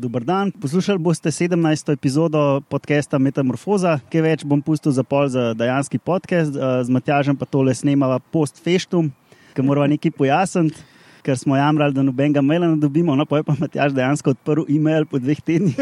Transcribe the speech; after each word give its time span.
Dober 0.00 0.24
dan, 0.24 0.48
poslušali 0.52 0.98
boste 0.98 1.28
17. 1.28 1.92
epizodo 1.92 2.62
podcasta 2.72 3.18
Metamorfoza, 3.20 3.98
ki 4.08 4.22
več 4.24 4.44
bom 4.48 4.62
pustil 4.64 4.94
za 4.96 5.02
pol 5.04 5.28
za 5.28 5.50
dejanski 5.52 5.98
podcast, 6.00 6.56
z 6.56 6.88
Matjažem 6.88 7.36
pa 7.36 7.44
tole 7.44 7.74
snemava 7.76 8.16
post-festum, 8.32 9.10
ki 9.52 9.64
moramo 9.66 9.90
nekaj 9.92 10.14
pojasniti. 10.16 10.86
Ker 11.20 11.36
smo 11.36 11.52
jamrali, 11.52 11.92
da 11.92 12.00
nobenega 12.00 12.40
maila 12.40 12.70
ne 12.70 12.80
dobimo, 12.80 13.12
no 13.12 13.28
pa 13.28 13.42
je 13.42 13.44
pa 13.44 13.58
Matjaž 13.60 13.92
dejansko 13.92 14.32
odprl 14.32 14.64
e-mail 14.72 15.04
po 15.04 15.20
dveh 15.20 15.44
tednih. 15.44 15.76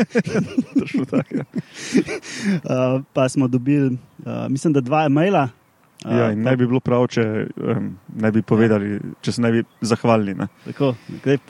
tak, 1.15 1.31
ja. 1.31 1.47
uh, 1.47 2.99
pa 3.15 3.29
smo 3.31 3.47
dobili, 3.47 3.95
uh, 4.27 4.49
mislim, 4.51 4.75
da 4.75 4.83
dva 4.83 5.07
e-maila. 5.07 5.47
Ja, 6.03 6.33
in 6.35 6.43
ne 6.43 6.59
bi 6.59 6.67
bilo 6.67 6.83
prav, 6.83 7.07
če 7.15 7.23
um, 7.55 7.95
ne 8.19 8.35
bi 8.35 8.43
povedali, 8.43 8.99
če 9.23 9.39
se 9.39 9.47
ne 9.47 9.55
bi 9.55 9.67
zahvalili. 9.79 10.35
Ne. 10.43 10.51
Tako, 10.67 10.97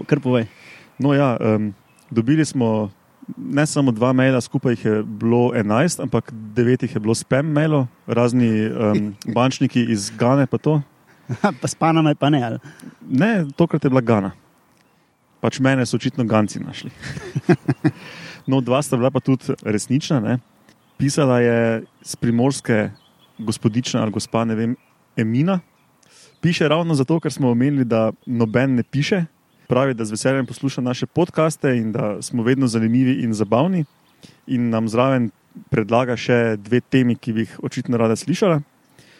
kar 0.04 0.20
povej. 0.20 0.50
No, 1.00 1.16
ja, 1.16 1.32
um, 1.40 1.72
dobili 2.10 2.44
smo 2.44 2.90
ne 3.36 3.66
samo 3.66 3.92
dva 3.92 4.12
maila, 4.12 4.40
skupaj 4.40 4.72
jih 4.72 4.84
je 4.84 5.02
bilo 5.02 5.52
enajst, 5.54 6.00
ampak 6.00 6.32
devet 6.32 6.82
jih 6.82 6.94
je 6.94 7.00
bilo 7.00 7.14
spam 7.14 7.46
mailov, 7.52 7.86
razni 8.06 8.66
um, 8.66 9.14
bančniki 9.36 9.84
iz 9.92 10.10
Gane. 10.18 10.46
Pa, 10.46 10.58
pa 11.60 11.68
s 11.68 11.74
panami, 11.74 12.14
pa 12.14 12.30
ne. 12.30 12.42
Ali? 12.42 12.58
Ne, 13.08 13.46
tokrat 13.56 13.84
je 13.84 13.90
bila 13.90 14.00
Gana. 14.00 14.32
Pač 15.40 15.60
mene 15.62 15.86
so 15.86 15.96
očitno 15.96 16.24
Ganci 16.24 16.58
našli. 16.58 16.90
no, 18.50 18.60
dva 18.60 18.82
sta 18.82 18.96
bila 18.96 19.10
pa 19.10 19.20
tudi 19.20 19.54
resnična. 19.62 20.20
Ne. 20.20 20.38
Pisala 20.98 21.40
je 21.40 21.84
z 22.02 22.16
primorske 22.16 22.90
gospodična 23.38 24.02
ali 24.02 24.10
gospa, 24.10 24.44
ne 24.44 24.54
vem, 24.54 24.76
Emina. 25.16 25.60
Piše 26.40 26.68
ravno 26.68 26.94
zato, 26.94 27.20
ker 27.20 27.32
smo 27.32 27.50
omenili, 27.50 27.84
da 27.84 28.12
noben 28.26 28.74
ne 28.74 28.82
piše. 28.82 29.24
Pravi, 29.68 29.94
da 29.94 30.04
z 30.04 30.10
veseljem 30.10 30.46
posluša 30.46 30.80
naše 30.80 31.06
podkaste 31.06 31.76
in 31.76 31.92
da 31.92 32.22
smo 32.22 32.42
vedno 32.42 32.66
zanimivi 32.66 33.22
in 33.22 33.34
zabavni. 33.34 33.84
In 34.46 34.70
nam 34.70 34.88
zraven 34.88 35.28
predlaga 35.68 36.16
še 36.16 36.56
dve 36.56 36.80
temi, 36.80 37.18
ki 37.20 37.34
bi 37.36 37.44
jih 37.44 37.58
očitno 37.68 38.00
rada 38.00 38.16
slišala. 38.16 38.62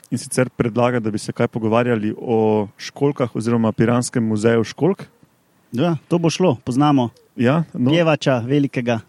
In 0.09 0.19
sicer 0.19 0.49
predlaga, 0.49 1.03
da 1.05 1.13
bi 1.13 1.21
se 1.21 1.37
kaj 1.37 1.53
pogovarjali 1.53 2.15
o 2.17 2.69
školkah 2.81 3.37
oziroma 3.37 3.75
Piranskem 3.77 4.25
muzeju 4.25 4.65
školk. 4.65 5.05
Ja, 5.77 5.99
to 6.09 6.17
bo 6.17 6.33
šlo, 6.33 6.57
poznamo. 6.65 7.11
Ja, 7.37 7.65
no. 7.75 7.93
Pevača, 7.93 8.41
velikega. 8.41 9.03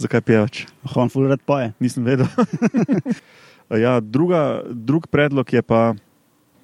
Zakaj 0.00 0.24
pevač? 0.24 0.64
On 0.96 1.12
fulgrat 1.12 1.44
poje. 1.44 1.74
Nisem 1.84 2.08
vedel. 2.08 2.26
ja, 3.84 3.98
druga, 4.00 4.62
drug 4.72 5.12
predlog 5.12 5.52
je 5.52 5.60
pa 5.60 5.90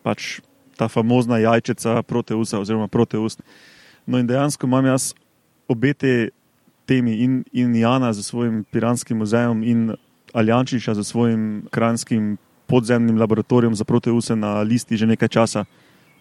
pač 0.00 0.38
ta 0.80 0.88
famozna 0.88 1.44
jajčica 1.44 2.00
proteusa 2.08 2.64
oziroma 2.64 2.88
proteust. 2.88 3.44
No 4.08 4.18
in 4.18 4.26
dejansko 4.26 4.66
imam 4.66 4.86
jaz 4.88 5.12
obe 5.68 5.92
te 5.92 6.30
temi 6.88 7.18
in, 7.20 7.42
in 7.52 7.74
Jana 7.76 8.12
za 8.16 8.22
svojim 8.24 8.64
Piranskim 8.72 9.18
muzejem 9.20 9.62
in 9.62 9.90
Aljančiča 10.32 10.94
za 10.94 11.04
svojim 11.04 11.66
kranskim 11.70 12.36
podzemnim 12.66 13.18
laboratorijem 13.20 13.74
za 13.74 13.84
proteuse 13.84 14.36
na 14.36 14.60
listi 14.60 14.96
že 14.96 15.06
nekaj 15.06 15.28
časa 15.28 15.64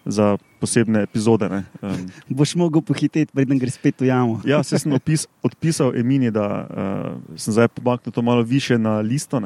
za 0.04 0.36
posebne 0.60 1.02
epizode. 1.02 1.48
Um, 1.48 2.06
Boš 2.28 2.54
mogel 2.54 2.82
pohiteti, 2.82 3.32
preden 3.32 3.58
greš 3.58 3.76
spet 3.76 4.00
v 4.00 4.08
jamo. 4.08 4.40
ja, 4.44 4.62
se 4.62 4.78
sem 4.78 4.92
opis, 4.92 5.26
odpisal 5.42 5.96
Emini, 5.96 6.30
da 6.30 6.44
uh, 6.64 7.36
sem 7.36 7.52
zdaj 7.52 7.68
pomaknil 7.68 8.12
to 8.12 8.22
malo 8.22 8.42
više 8.42 8.78
na 8.78 9.00
listo, 9.00 9.40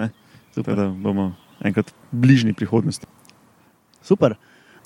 Super, 0.54 0.76
da 0.76 0.88
bomo 0.88 1.34
enkrat 1.64 1.90
v 1.90 1.94
bližnji 2.12 2.52
prihodnosti. 2.52 3.06
Super. 4.02 4.34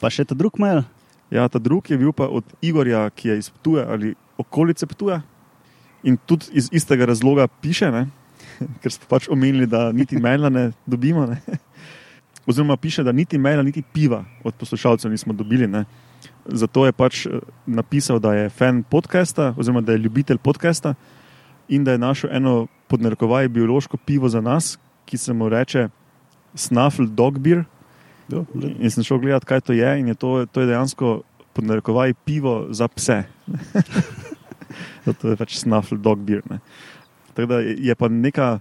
Pa 0.01 0.11
še 0.13 0.25
ta 0.25 0.35
drug 0.37 0.61
mail. 0.61 0.85
Ja, 1.31 1.49
ta 1.49 1.59
drug 1.59 1.91
je 1.91 1.99
bil 1.99 2.13
pa 2.13 2.29
od 2.29 2.45
Igorja, 2.63 3.11
ki 3.11 3.29
je 3.29 3.39
iz 3.39 3.51
Ptuja 3.51 3.87
ali 3.91 4.15
okolice 4.39 4.87
Ptuja. 4.87 5.23
In 6.03 6.17
tudi 6.17 6.47
iz 6.53 6.69
istega 6.73 7.05
razloga 7.05 7.49
piše, 7.49 7.91
ne? 7.91 8.07
ker 8.83 8.93
smo 8.93 9.09
pač 9.11 9.29
omenili, 9.33 9.67
da 9.67 9.91
niti 9.93 10.19
maila 10.21 10.49
ne 10.49 10.71
dobimo. 10.87 11.27
Ne? 11.27 11.41
Oziroma, 12.49 12.77
piše, 12.77 13.03
da 13.03 13.13
niti 13.13 13.39
maila, 13.39 13.63
niti 13.63 13.83
piva 13.83 14.25
od 14.45 14.55
poslušalcev 14.55 15.11
nismo 15.11 15.33
dobili. 15.33 15.67
Ne? 15.67 15.85
Zato 16.47 16.87
je 16.87 16.93
pač 16.93 17.27
eh, 17.27 17.41
napisal, 17.67 18.21
da 18.23 18.35
je 18.35 18.51
fan 18.51 18.83
podcasta, 18.83 19.55
oziroma 19.59 19.81
da 19.81 19.93
je 19.93 20.05
ljubitelj 20.05 20.39
podcasta 20.39 20.95
in 21.69 21.85
da 21.85 21.93
je 21.93 21.99
našel 21.99 22.31
eno 22.33 22.67
podnarekovaj 22.87 23.49
biološko 23.49 23.97
pivo 23.97 24.29
za 24.29 24.41
nas, 24.41 24.79
ki 25.05 25.19
se 25.19 25.33
mu 25.33 25.49
reče 25.49 25.89
Snuffle 26.55 27.07
Dog 27.07 27.39
Beer. 27.39 27.65
In 28.33 28.91
sem 28.91 29.05
šel 29.07 29.21
gledat, 29.23 29.45
kaj 29.47 29.61
to 29.69 29.77
je. 29.77 29.91
In 30.01 30.09
je 30.11 30.15
to, 30.19 30.47
to 30.51 30.65
je 30.65 30.71
dejansko 30.71 31.21
podnarekovaj 31.57 32.15
pivo 32.27 32.67
za 32.71 32.89
pse. 32.89 33.23
to 35.21 35.33
je 35.33 35.37
pač 35.37 35.57
Snuffle 35.63 35.99
Dog 35.99 36.19
Beer. 36.27 36.43
Ne? 36.51 36.59
Tako 37.35 37.47
da 37.47 37.61
je 37.61 37.95
pa 37.95 38.09
neka 38.09 38.59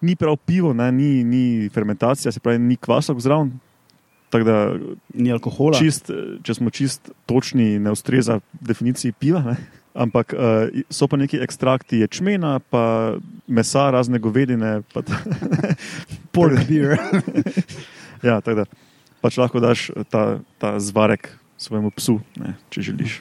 ni 0.00 0.16
prav 0.16 0.36
pivo, 0.36 0.72
ne, 0.72 0.92
ni, 0.92 1.24
ni 1.24 1.68
fermentacija, 1.68 2.32
se 2.32 2.40
pravi, 2.40 2.58
ni 2.58 2.76
kvasok 2.76 3.20
zraven. 3.20 3.52
Da, 4.30 4.74
ni 5.14 5.32
alkohola. 5.32 5.74
Čist, 5.78 6.10
če 6.46 6.54
smo 6.54 6.70
čist 6.70 7.10
točni, 7.26 7.78
ne 7.82 7.90
ustreza 7.90 8.38
definiciji 8.60 9.12
piva. 9.12 9.42
Ne. 9.42 9.56
Ampak 9.94 10.32
uh, 10.36 10.82
so 10.86 11.08
pa 11.10 11.18
neki 11.18 11.40
ekstrakti 11.42 11.98
ječmena, 12.04 12.60
pa 12.70 13.16
mesa, 13.50 13.88
razne 13.90 14.20
govedine. 14.22 14.80
Pork 16.30 16.62
beer. 16.68 16.94
ja, 18.28 18.40
tako 18.40 18.62
da 18.62 18.64
pač 19.20 19.36
lahko 19.36 19.60
daš 19.60 19.90
ta, 20.10 20.40
ta 20.58 20.76
zvarek 20.80 21.28
svojemu 21.60 21.90
psu, 21.96 22.20
ne, 22.40 22.54
če 22.72 22.82
želiš. 22.90 23.20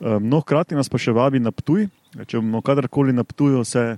Um, 0.00 0.28
no, 0.28 0.42
hkrati 0.44 0.76
nas 0.76 0.92
pa 0.92 1.00
še 1.00 1.14
vabi 1.16 1.40
na 1.40 1.52
Ptuj. 1.54 1.88
Če 2.28 2.40
bomo 2.40 2.60
kadarkoli 2.64 3.12
na 3.16 3.24
Ptuju, 3.24 3.64
se 3.64 3.96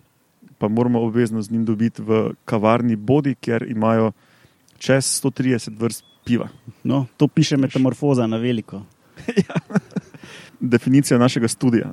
pa 0.58 0.68
moramo 0.70 1.02
obvezno 1.02 1.42
z 1.42 1.50
njim 1.54 1.64
dobiti 1.66 2.02
v 2.02 2.32
kavarni 2.46 2.96
Bodi, 2.96 3.34
ker 3.34 3.66
imajo 3.66 4.12
čez 4.78 5.06
130 5.18 5.78
vrst 5.78 6.04
piva. 6.26 6.48
No, 6.86 7.06
to 7.16 7.28
piše 7.28 7.56
metamorfoza 7.56 8.26
na 8.26 8.38
veliko. 8.38 8.82
ja. 9.48 9.58
Definicija 10.60 11.18
našega 11.18 11.48
studija. 11.48 11.92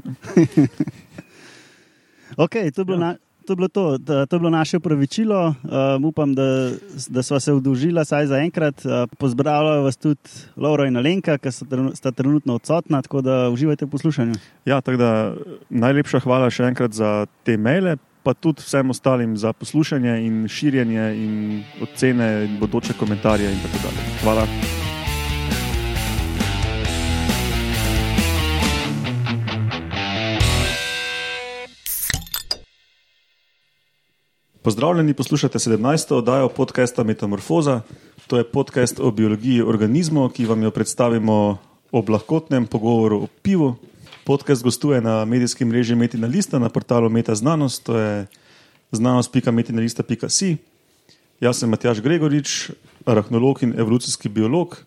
okay, 2.45 2.73
to, 2.73 2.81
je 2.81 2.93
ja. 2.93 2.97
na, 2.97 3.15
to, 3.47 3.55
je 3.59 3.69
to, 3.69 3.97
da, 3.97 4.25
to 4.25 4.35
je 4.35 4.39
bilo 4.39 4.49
naše 4.49 4.77
upravičilo. 4.77 5.47
Uh, 5.47 6.05
upam, 6.05 6.35
da, 6.35 6.71
da 7.09 7.23
smo 7.23 7.39
se 7.39 7.53
vdužili, 7.53 8.05
saj 8.05 8.27
za 8.27 8.37
enkrat. 8.37 8.85
Uh, 8.85 8.91
Pozdravljajo 9.17 9.83
vas 9.83 9.97
tudi 9.97 10.19
Laura 10.57 10.87
in 10.87 10.97
Alenka, 10.97 11.37
ki 11.37 11.51
sta 11.93 12.11
trenutno 12.11 12.55
odsotna, 12.55 13.01
tako 13.01 13.21
da 13.21 13.49
uživajte 13.49 13.85
v 13.85 13.89
poslušanju. 13.89 14.35
Ja, 14.65 14.81
da, 14.81 15.33
najlepša 15.69 16.19
hvala 16.25 16.49
še 16.49 16.69
enkrat 16.71 16.93
za 16.93 17.25
te 17.43 17.57
maile 17.57 17.97
pa 18.25 18.33
tudi 18.33 18.65
vsem 18.65 18.89
ostalim 18.89 19.37
za 19.37 19.53
poslušanje 19.53 20.15
in 20.25 20.47
širjenje 20.47 21.05
in 21.13 21.63
ocene 21.81 22.45
in 22.45 22.57
bodoče 22.59 22.97
komentarje. 22.97 23.51
In 23.51 23.59
Hvala. 24.23 24.74
Pozdravljeni, 34.65 35.13
poslušate 35.13 35.59
17. 35.59 36.13
oddajo 36.13 36.49
podcasta 36.49 37.03
Metamorfoza. 37.03 37.81
To 38.27 38.37
je 38.37 38.43
podcast 38.43 38.99
o 38.99 39.11
biologiji 39.11 39.61
organizmov, 39.61 40.31
ki 40.33 40.45
vam 40.45 40.63
jo 40.63 40.71
predstavimo 40.71 41.57
ob 41.91 42.09
lahkotnem 42.09 42.65
pogovoru 42.65 43.19
o 43.23 43.27
pivu, 43.41 43.75
Podcast 44.23 44.63
gostuje 44.63 45.01
na 45.01 45.25
medijskem 45.25 45.67
mreži 45.67 45.95
Metina 45.95 46.27
Lista 46.27 46.59
na 46.59 46.69
portalu 46.69 47.09
Meta 47.09 47.35
Znanost, 47.35 47.83
to 47.83 47.97
je 47.97 48.25
znanost.metinalista.si. 48.91 50.57
Jaz 51.39 51.59
sem 51.59 51.69
Matjaš 51.69 52.01
Gregorič, 52.01 52.71
arahnolog 53.05 53.63
in 53.63 53.79
evolucijski 53.79 54.29
biolog. 54.29 54.81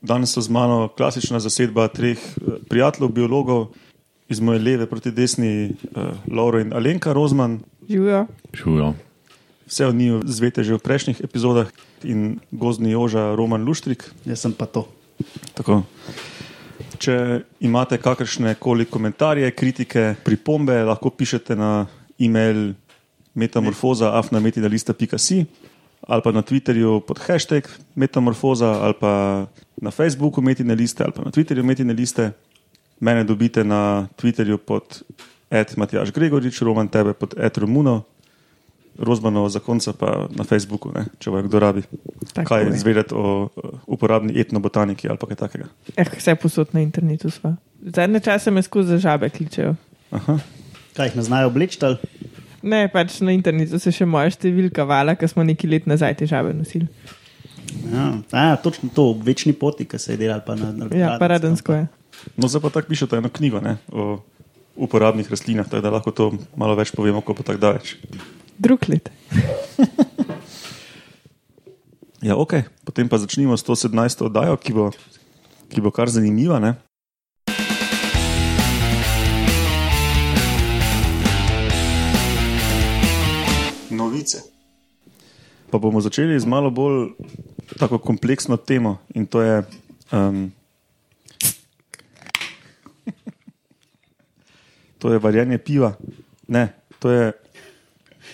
Danes 0.00 0.34
so 0.34 0.40
z 0.40 0.50
mano 0.50 0.88
klasična 0.96 1.40
zasedba 1.40 1.86
treh 1.88 2.18
eh, 2.18 2.58
prijateljev, 2.68 3.12
biologov, 3.12 3.68
iz 4.28 4.40
moje 4.40 4.58
leve 4.58 4.86
proti 4.86 5.10
desni, 5.10 5.70
uh, 5.70 6.02
Laura 6.36 6.60
in 6.60 6.74
Alenka 6.74 7.12
Rozman. 7.12 7.60
Živijo. 7.88 8.26
Živijo. 8.54 8.94
Vse 9.72 9.88
od 9.88 9.96
njih 9.96 10.20
zvete 10.28 10.60
že 10.60 10.76
v 10.76 10.84
prejšnjih 10.84 11.24
epizodah 11.24 11.72
in 12.04 12.44
gozdni 12.52 12.92
joža 12.92 13.32
Roman 13.32 13.64
Luštrik. 13.64 14.04
Jaz 14.28 14.44
sem 14.44 14.52
pa 14.52 14.68
to. 14.68 14.84
Tako 15.56 15.88
če 17.02 17.42
imate 17.64 17.96
kakršne 17.98 18.54
koli 18.62 18.84
komentarje, 18.86 19.50
kritike, 19.56 20.14
pripombe, 20.22 20.76
lahko 20.86 21.10
pišete 21.10 21.56
na 21.58 21.86
e-mail 22.20 22.74
metamorfoza.afnametina.si 23.34 25.46
ali 26.02 26.22
pa 26.22 26.32
na 26.34 26.42
Twitterju 26.42 27.00
pod 27.06 27.18
hashtag 27.22 27.62
metamorfoza 27.94 28.82
ali 28.82 28.94
pa 28.98 29.46
na 29.78 29.90
Facebooku 29.90 30.42
metina 30.42 30.74
liste 30.74 31.04
ali 31.04 31.12
pa 31.14 31.22
na 31.24 31.30
Twitterju 31.30 31.64
metina 31.64 31.92
liste. 31.94 32.32
Mene 33.00 33.24
dobite 33.24 33.64
na 33.64 34.08
Twitterju 34.18 34.58
pod 34.58 35.02
Ed 35.50 35.74
Matjaš 35.76 36.12
Gregorič, 36.12 36.62
Roman 36.62 36.88
tebe 36.88 37.14
pod 37.14 37.34
Ed 37.38 37.58
Romuno. 37.58 38.02
Rozmano 38.98 39.48
za 39.48 39.60
konca 39.60 39.92
pa 39.92 40.28
na 40.30 40.44
Facebooku, 40.44 40.92
ne, 40.92 41.06
če 41.18 41.32
bo 41.32 41.40
kdo 41.42 41.58
rabi. 41.58 41.82
Tako 42.34 42.44
kaj 42.48 42.68
izvedeti 42.74 43.16
o 43.16 43.48
uporabni 43.86 44.36
etnobotaniki 44.40 45.08
ali 45.08 45.18
kaj 45.18 45.38
takega. 45.40 45.70
Eh, 45.96 46.04
vse 46.16 46.34
posod 46.36 46.74
na 46.76 46.84
internetu 46.84 47.30
smo. 47.30 47.56
Zadnje 47.82 48.20
čase 48.20 48.50
me 48.50 48.62
skozi 48.62 48.98
žabe 48.98 49.30
kličejo. 49.32 49.74
Aha. 50.12 50.38
Kaj 50.96 51.08
jih 51.08 51.16
ne 51.16 51.22
znajo 51.22 51.48
obleči? 51.48 51.80
Ne, 52.62 52.84
pač 52.92 53.18
na 53.24 53.32
internetu 53.32 53.80
se 53.80 53.90
še 53.90 54.06
moja 54.06 54.30
številka 54.30 54.84
vala, 54.86 55.16
ker 55.18 55.30
smo 55.30 55.42
neki 55.42 55.66
let 55.66 55.88
nazaj 55.90 56.14
težave 56.20 56.52
nosili. 56.54 56.86
Ja, 57.88 58.12
a, 58.30 58.56
točno 58.60 58.90
to, 58.94 59.12
večni 59.24 59.54
poti, 59.56 59.86
ki 59.88 59.98
se 59.98 60.12
je 60.12 60.20
delal 60.20 60.44
pa 60.46 60.54
na 60.54 60.70
na 60.72 60.86
Ja, 60.94 61.16
pa 61.18 61.32
radensko 61.32 61.74
je. 61.74 61.88
No, 62.36 62.46
zdaj 62.46 62.62
pa 62.62 62.70
tako 62.76 62.92
pišete 62.92 63.18
eno 63.18 63.32
knjigo 63.32 63.60
ne, 63.64 63.78
o 63.90 64.20
uporabnih 64.76 65.30
rastlinah, 65.30 65.66
tako 65.68 65.82
da 65.82 65.90
lahko 65.90 66.12
to 66.14 66.30
malo 66.56 66.76
več 66.78 66.92
povemo, 66.94 67.24
ko 67.24 67.34
bo 67.34 67.42
tako 67.42 67.60
daleč. 67.60 67.96
Drug 68.58 68.88
let. 68.88 69.10
Ja, 72.22 72.38
ok, 72.38 72.62
potem 72.86 73.10
pa 73.10 73.18
začnimo 73.18 73.58
s 73.58 73.66
to 73.66 73.74
17. 73.74 73.98
oddajo, 74.30 74.54
ki 74.54 74.70
bo, 74.70 74.94
ki 75.66 75.82
bo 75.82 75.90
kar 75.90 76.06
zanimiva. 76.06 76.62
Ne? 76.62 76.78
Novice. 83.90 84.46
Pa 85.74 85.82
bomo 85.82 85.98
začeli 85.98 86.38
z 86.38 86.46
malo 86.46 86.70
bolj 86.70 87.18
tako 87.74 87.98
kompleksno 87.98 88.54
temo 88.54 89.02
in 89.18 89.26
to 89.26 89.42
je. 89.42 89.66
Um, 90.14 90.54
to 95.02 95.10
je 95.10 95.18
varjenje 95.18 95.58
piva. 95.58 95.98
Ne, 96.46 96.70
to 97.02 97.10
je 97.10 97.34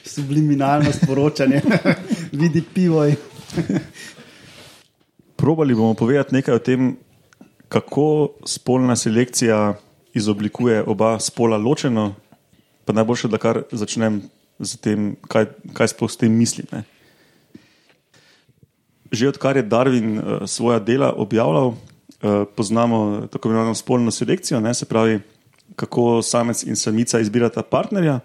Subliminalno 0.08 0.92
sporočanje, 0.92 1.60
vidi 2.40 2.62
pivo. 2.74 3.06
in- 3.06 3.16
Probali 5.36 5.74
bomo 5.74 5.94
povedati 5.94 6.34
nekaj 6.34 6.54
o 6.54 6.58
tem, 6.58 6.96
kako 7.68 8.32
spolna 8.46 8.96
selekcija 8.96 9.74
izoblikuje 10.14 10.82
oba 10.86 11.18
spola 11.20 11.56
ločeno. 11.56 12.14
Pa 12.84 12.92
najboljše, 12.92 13.28
da 13.28 13.38
kar 13.38 13.62
začnem 13.72 14.22
z 14.58 14.76
tem, 14.80 15.16
kaj, 15.28 15.46
kaj 15.72 15.92
sploh 15.92 16.10
s 16.10 16.16
tem 16.16 16.32
mislim. 16.32 16.66
Ne. 16.72 16.82
Že 19.12 19.28
odkar 19.28 19.56
je 19.56 19.64
Darwin 19.68 20.18
uh, 20.18 20.48
svoja 20.48 20.78
dela 20.80 21.12
objavljal, 21.12 21.68
uh, 21.68 21.76
poznamo 22.56 23.28
tako 23.32 23.48
imenovano 23.48 23.74
spolno 23.74 24.10
selekcijo, 24.10 24.60
ne, 24.60 24.74
se 24.74 24.84
pravi, 24.84 25.20
kako 25.76 26.22
samec 26.22 26.64
in 26.64 26.76
samica 26.76 27.20
izbirata 27.20 27.62
partnerja. 27.62 28.20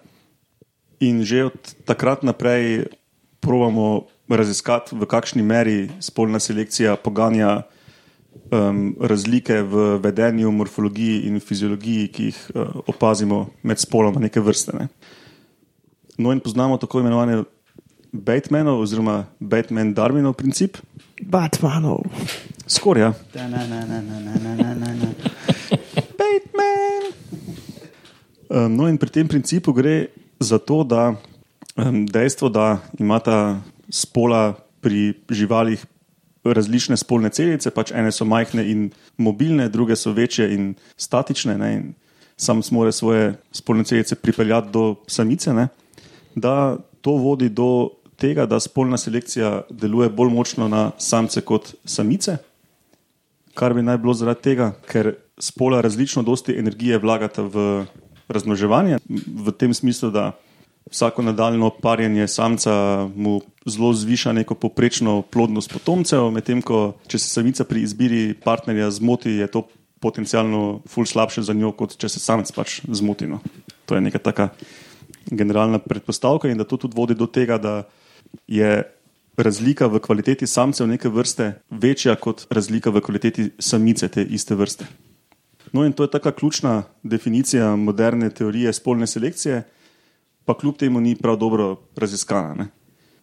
In 1.04 1.24
že 1.28 1.52
od 1.52 1.58
takrat 1.84 2.24
naprej 2.24 2.88
provamo 3.44 4.08
raziskati, 4.32 4.96
v 4.96 5.04
kakšni 5.04 5.44
meri 5.44 5.92
spolna 6.00 6.40
selekcija 6.40 6.96
poganja 6.96 7.68
um, 8.52 8.96
razlike 9.02 9.62
v 9.68 10.00
vedenju, 10.00 10.52
morfologiji 10.52 11.28
in 11.28 11.40
fiziologiji, 11.44 12.08
ki 12.08 12.24
jih 12.32 12.40
uh, 12.56 12.72
opazimo 12.88 13.50
med 13.64 13.84
spoloma 13.84 14.24
neke 14.24 14.40
vrste. 14.40 14.72
Ne. 14.80 14.88
No, 16.18 16.32
in 16.32 16.40
poznamo 16.40 16.78
tako 16.78 17.04
imenovane 17.04 17.44
Batmanov, 18.14 18.80
oziroma 18.80 19.26
Batman-Darwinov 19.42 20.38
princip. 20.38 20.78
Batmanov. 21.22 22.06
Skorja. 22.68 23.14
Batman. 26.18 27.02
Um, 28.54 28.76
no, 28.78 28.88
in 28.88 28.98
pri 29.02 29.10
tem 29.10 29.28
principu 29.28 29.74
gre 29.74 30.14
za 30.44 30.60
to, 30.60 30.84
da 30.84 31.14
um, 31.76 32.06
dejstvo, 32.06 32.50
da 32.50 32.80
imata 33.00 33.62
spola 33.90 34.54
pri 34.82 35.14
živalih 35.30 35.86
različne 36.44 36.98
spolne 37.00 37.32
celice, 37.32 37.72
pač 37.72 37.94
ene 37.96 38.12
so 38.12 38.26
majhne 38.28 38.66
in 38.68 38.88
mobilne, 39.18 39.70
druge 39.72 39.96
so 39.96 40.12
večje 40.12 40.50
in 40.54 40.74
statične, 41.00 41.58
ne, 41.58 41.74
in 41.74 41.94
sam 42.38 42.62
mora 42.72 42.92
svoje 42.92 43.34
spolne 43.52 43.84
celice 43.88 44.16
pripeljati 44.16 44.72
do 44.74 44.96
samice, 45.08 45.54
ne, 45.54 45.68
da 46.36 46.78
to 47.02 47.16
vodi 47.16 47.50
do 47.50 47.90
tega, 48.20 48.46
da 48.46 48.60
spolna 48.60 48.98
selekcija 48.98 49.62
deluje 49.70 50.10
bolj 50.10 50.34
močno 50.34 50.68
na 50.68 50.92
samce 50.98 51.42
kot 51.42 51.74
samice 51.86 52.38
kar 53.54 53.74
bi 53.74 53.84
naj 53.86 54.00
bilo 54.02 54.14
zaradi 54.18 54.42
tega, 54.50 54.72
ker 54.90 55.14
spola 55.42 55.82
različno 55.82 56.24
dosti 56.24 56.56
energije 56.58 56.98
vlagata 57.02 57.46
v 57.46 57.86
razmnoževanje, 58.28 59.00
v 59.28 59.52
tem 59.58 59.74
smislu, 59.74 60.12
da 60.12 60.32
vsako 60.92 61.22
nadaljno 61.22 61.70
parjenje 61.70 62.28
samca 62.28 62.74
mu 63.16 63.42
zelo 63.66 63.94
zviša 63.94 64.34
neko 64.34 64.56
poprečno 64.56 65.22
plodnost 65.22 65.74
potomcev, 65.74 66.32
medtem 66.32 66.62
ko 66.62 66.96
če 67.08 67.20
se 67.20 67.30
samica 67.30 67.64
pri 67.64 67.84
izbiri 67.84 68.34
partnerja 68.44 68.92
zmoti, 68.92 69.38
je 69.40 69.48
to 69.48 69.68
potencialno 70.04 70.82
ful 70.88 71.06
slabše 71.08 71.46
za 71.48 71.54
njo, 71.56 71.72
kot 71.72 71.96
če 71.98 72.10
se 72.12 72.20
samec 72.20 72.52
pač 72.52 72.82
zmoti. 72.92 73.28
No. 73.28 73.40
To 73.88 73.96
je 73.96 74.04
neka 74.04 74.20
taka 74.20 74.50
generalna 75.32 75.80
predpostavka 75.80 76.52
in 76.52 76.60
da 76.60 76.68
to 76.68 76.78
tudi 76.78 76.98
vodi 76.98 77.16
do 77.16 77.28
tega, 77.28 77.58
da 77.58 77.84
je 78.48 78.84
razlika 79.38 79.88
v 79.88 80.00
kvaliteti 80.04 80.48
samcev 80.48 80.88
neke 80.88 81.10
vrste 81.10 81.54
večja 81.70 82.16
kot 82.16 82.46
razlika 82.52 82.92
v 82.92 83.02
kvaliteti 83.02 83.50
samice 83.60 84.08
te 84.08 84.24
iste 84.24 84.56
vrste. 84.56 84.86
No, 85.74 85.86
in 85.86 85.94
to 85.94 86.06
je 86.06 86.12
taka 86.14 86.32
ključna 86.32 86.84
definicija 87.04 87.76
moderne 87.76 88.30
teorije 88.30 88.74
spolne 88.74 89.08
selekcije, 89.08 89.64
pa 90.46 90.54
kljub 90.58 90.78
temu 90.78 91.02
ni 91.02 91.16
prav 91.16 91.38
dobro 91.38 91.78
raziskana. 91.96 92.54
Ne. 92.54 92.68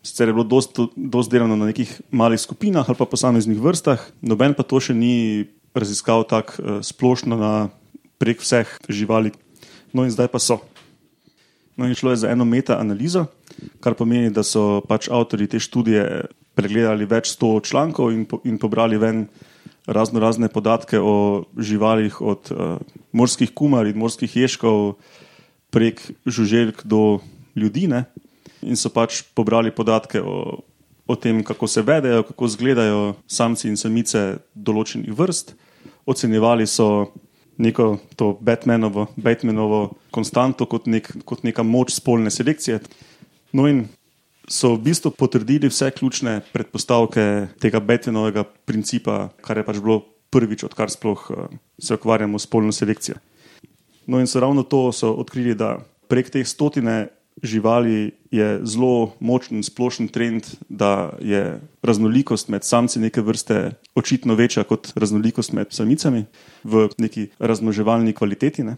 Sicer 0.03 0.29
je 0.29 0.35
bilo 0.35 0.63
dosti 0.97 1.31
delano 1.31 1.57
na 1.57 1.67
nekih 1.67 2.01
malih 2.11 2.41
skupinah 2.41 2.89
ali 2.89 2.99
pa 2.99 3.05
posameznih 3.05 3.61
vrstah, 3.61 4.01
noben 4.21 4.55
pa 4.55 4.63
to 4.63 4.81
še 4.81 4.95
ni 4.95 5.47
raziskal 5.75 6.25
tako 6.27 6.53
uh, 6.59 6.81
splošno 6.83 7.37
na 7.37 7.69
prek 8.19 8.41
vseh 8.43 8.69
živali. 8.89 9.31
No, 9.93 10.05
in 10.05 10.11
zdaj 10.11 10.29
pa 10.33 10.39
so. 10.39 10.59
No, 11.77 11.87
in 11.87 11.95
šlo 11.95 12.11
je 12.11 12.25
za 12.25 12.31
eno 12.33 12.45
meta-analizo, 12.45 13.27
kar 13.81 13.95
pomeni, 13.95 14.33
da 14.35 14.43
so 14.43 14.81
pač 14.89 15.09
avtori 15.09 15.47
te 15.47 15.61
študije 15.61 16.27
pregledali 16.59 17.07
več 17.07 17.31
sto 17.37 17.55
člankov 17.63 18.11
in, 18.13 18.27
po, 18.27 18.41
in 18.45 18.59
pobrali 18.59 18.99
ven 18.99 19.29
razno 19.87 20.21
razne 20.21 20.49
podatke 20.49 21.01
o 21.01 21.45
živalih, 21.59 22.21
od 22.21 22.51
uh, 22.51 22.79
morskih 23.13 23.53
kumar 23.55 23.87
in 23.87 23.99
morskih 23.99 24.37
ježkov 24.37 24.95
prek 25.71 26.03
žuželjk 26.27 26.85
do 26.85 27.21
ljudi. 27.57 27.87
Ne? 27.89 28.05
In 28.63 28.77
so 28.77 28.91
pač 28.93 29.23
pobrali 29.35 29.73
podatke 29.73 30.21
o, 30.21 30.61
o 31.07 31.17
tem, 31.17 31.45
kako 31.45 31.67
se 31.67 31.83
vedejo, 31.83 32.23
kako 32.29 32.47
izgledajo 32.47 33.01
samci 33.27 33.69
in 33.69 33.77
samice 33.81 34.41
določenih 34.55 35.15
vrst, 35.17 35.55
ocenjevali 36.07 36.67
so 36.67 37.11
neko 37.61 37.99
to 38.17 38.33
Batmanovo, 38.41 39.07
Batmanovo 39.17 39.81
konstanto 40.11 40.67
kot, 40.67 40.87
nek, 40.89 41.11
kot 41.25 41.45
neka 41.45 41.63
moč 41.63 41.93
spolne 41.99 42.33
selekcije. 42.33 42.81
No, 43.53 43.67
in 43.69 43.85
so 44.51 44.75
v 44.75 44.83
bistvu 44.91 45.15
potrdili 45.15 45.71
vse 45.71 45.91
ključne 45.95 46.41
predpostavke 46.53 47.49
tega 47.63 47.81
Batmanovega 47.81 48.45
principa, 48.67 49.31
kar 49.47 49.61
je 49.61 49.67
pač 49.67 49.79
bilo 49.79 50.03
prvič, 50.31 50.65
odkar 50.67 50.91
sploh 50.91 51.23
uh, 51.31 51.47
se 51.79 51.95
ukvarjamo 51.95 52.39
s 52.39 52.49
spolno 52.49 52.73
selekcijo. 52.73 53.17
No, 54.07 54.19
in 54.19 54.27
so 54.27 54.41
ravno 54.43 54.63
to 54.63 54.91
so 54.93 55.13
odkrili, 55.15 55.55
da 55.55 55.79
prek 56.11 56.31
teh 56.35 56.47
stotine 56.47 57.09
živali 57.43 58.11
je 58.31 58.61
zelo 58.67 59.15
močen 59.21 59.63
splošen 59.63 60.09
trend, 60.09 60.47
da 60.69 61.13
je 61.21 61.61
raznolikost 61.83 62.49
med 62.49 62.65
samci 62.65 62.99
neke 63.01 63.23
vrste 63.23 63.71
očitno 63.95 64.35
večja 64.35 64.65
kot 64.65 64.93
raznolikost 64.95 65.53
med 65.53 65.71
samicami 65.71 66.25
v 66.65 66.89
neki 66.99 67.29
razmnoževalni 67.39 68.13
kvaliteti. 68.13 68.65
Ne? 68.65 68.77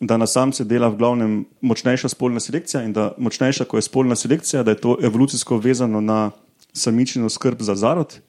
Da 0.00 0.16
na 0.16 0.26
samce 0.26 0.64
dela 0.64 0.88
v 0.88 0.96
glavnem 0.96 1.32
močnejša 1.60 2.08
spolna 2.08 2.40
selekcija 2.40 2.84
in 2.86 2.92
da 2.92 3.12
močnejša, 3.18 3.64
ko 3.64 3.78
je 3.78 3.82
spolna 3.82 4.16
selekcija, 4.16 4.62
da 4.62 4.70
je 4.70 4.80
to 4.80 4.96
evolucijsko 5.02 5.56
vezano 5.58 6.00
na 6.00 6.30
samičino 6.72 7.28
skrb 7.28 7.62
za 7.62 7.74
zarod 7.74 8.20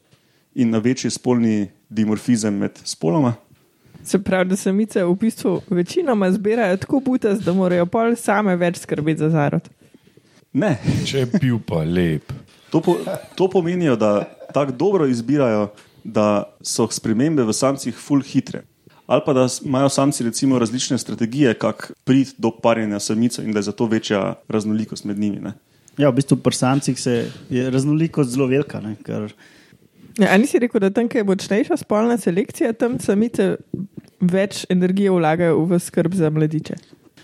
in 0.56 0.70
na 0.70 0.78
večji 0.78 1.12
spolni 1.12 1.70
dimorfizem 1.90 2.58
med 2.58 2.80
spoloma. 2.84 3.34
Se 4.04 4.20
pravi, 4.24 4.50
da 4.50 4.56
samice 4.56 5.04
v 5.04 5.16
bistvu 5.16 5.62
večinoma 5.70 6.32
zbirajo 6.32 6.78
tako 6.78 7.00
butas, 7.00 7.40
da 7.40 7.54
morajo 7.54 7.86
pol 7.86 8.16
same 8.16 8.56
več 8.56 8.80
skrbeti 8.80 9.20
za 9.20 9.30
zarod. 9.30 9.70
Ne, 10.54 10.78
Če 11.06 11.20
je 11.20 11.26
bil 11.36 11.60
pa 11.62 11.84
lep. 11.84 12.32
to, 12.72 12.82
po, 12.82 12.98
to 13.36 13.50
pomeni, 13.50 13.92
da 13.98 14.24
tako 14.54 14.72
dobro 14.72 15.08
izbirajo, 15.08 15.70
da 16.04 16.56
so 16.62 16.88
spremembe 16.90 17.44
v 17.44 17.54
samcih 17.54 17.96
full 17.96 18.24
hitre. 18.26 18.64
Ali 19.10 19.22
pa 19.26 19.34
da 19.34 19.48
imajo 19.66 19.90
samci 19.90 20.24
recimo 20.24 20.60
različne 20.60 20.98
strategije, 20.98 21.54
kako 21.54 21.94
priti 22.04 22.36
do 22.38 22.52
parjenja 22.52 23.00
samice 23.00 23.44
in 23.44 23.52
da 23.52 23.60
je 23.60 23.64
zato 23.72 23.86
večja 23.86 24.36
raznolikost 24.48 25.04
med 25.06 25.20
njimi. 25.20 25.40
Ne. 25.42 25.54
Ja, 25.98 26.10
v 26.10 26.20
bistvu 26.20 26.38
pri 26.38 26.56
samcih 26.56 27.00
se 27.00 27.32
je 27.50 27.70
raznolikost 27.70 28.30
zelo 28.30 28.46
velika. 28.48 28.80
Ne, 28.80 28.96
ker, 29.04 29.34
Ja, 30.20 30.34
a 30.34 30.38
nisi 30.38 30.60
rekel, 30.60 30.82
da 30.84 30.90
tam, 30.92 31.08
kjer 31.08 31.24
je 31.24 31.28
močnejša 31.30 31.78
spolna 31.80 32.18
selekcija, 32.20 32.74
tam 32.76 32.98
samice 33.00 33.54
več 34.20 34.66
energije 34.70 35.14
vlagajo 35.16 35.62
v 35.70 35.80
skrb 35.80 36.18
za 36.20 36.30
mladiče. 36.34 36.76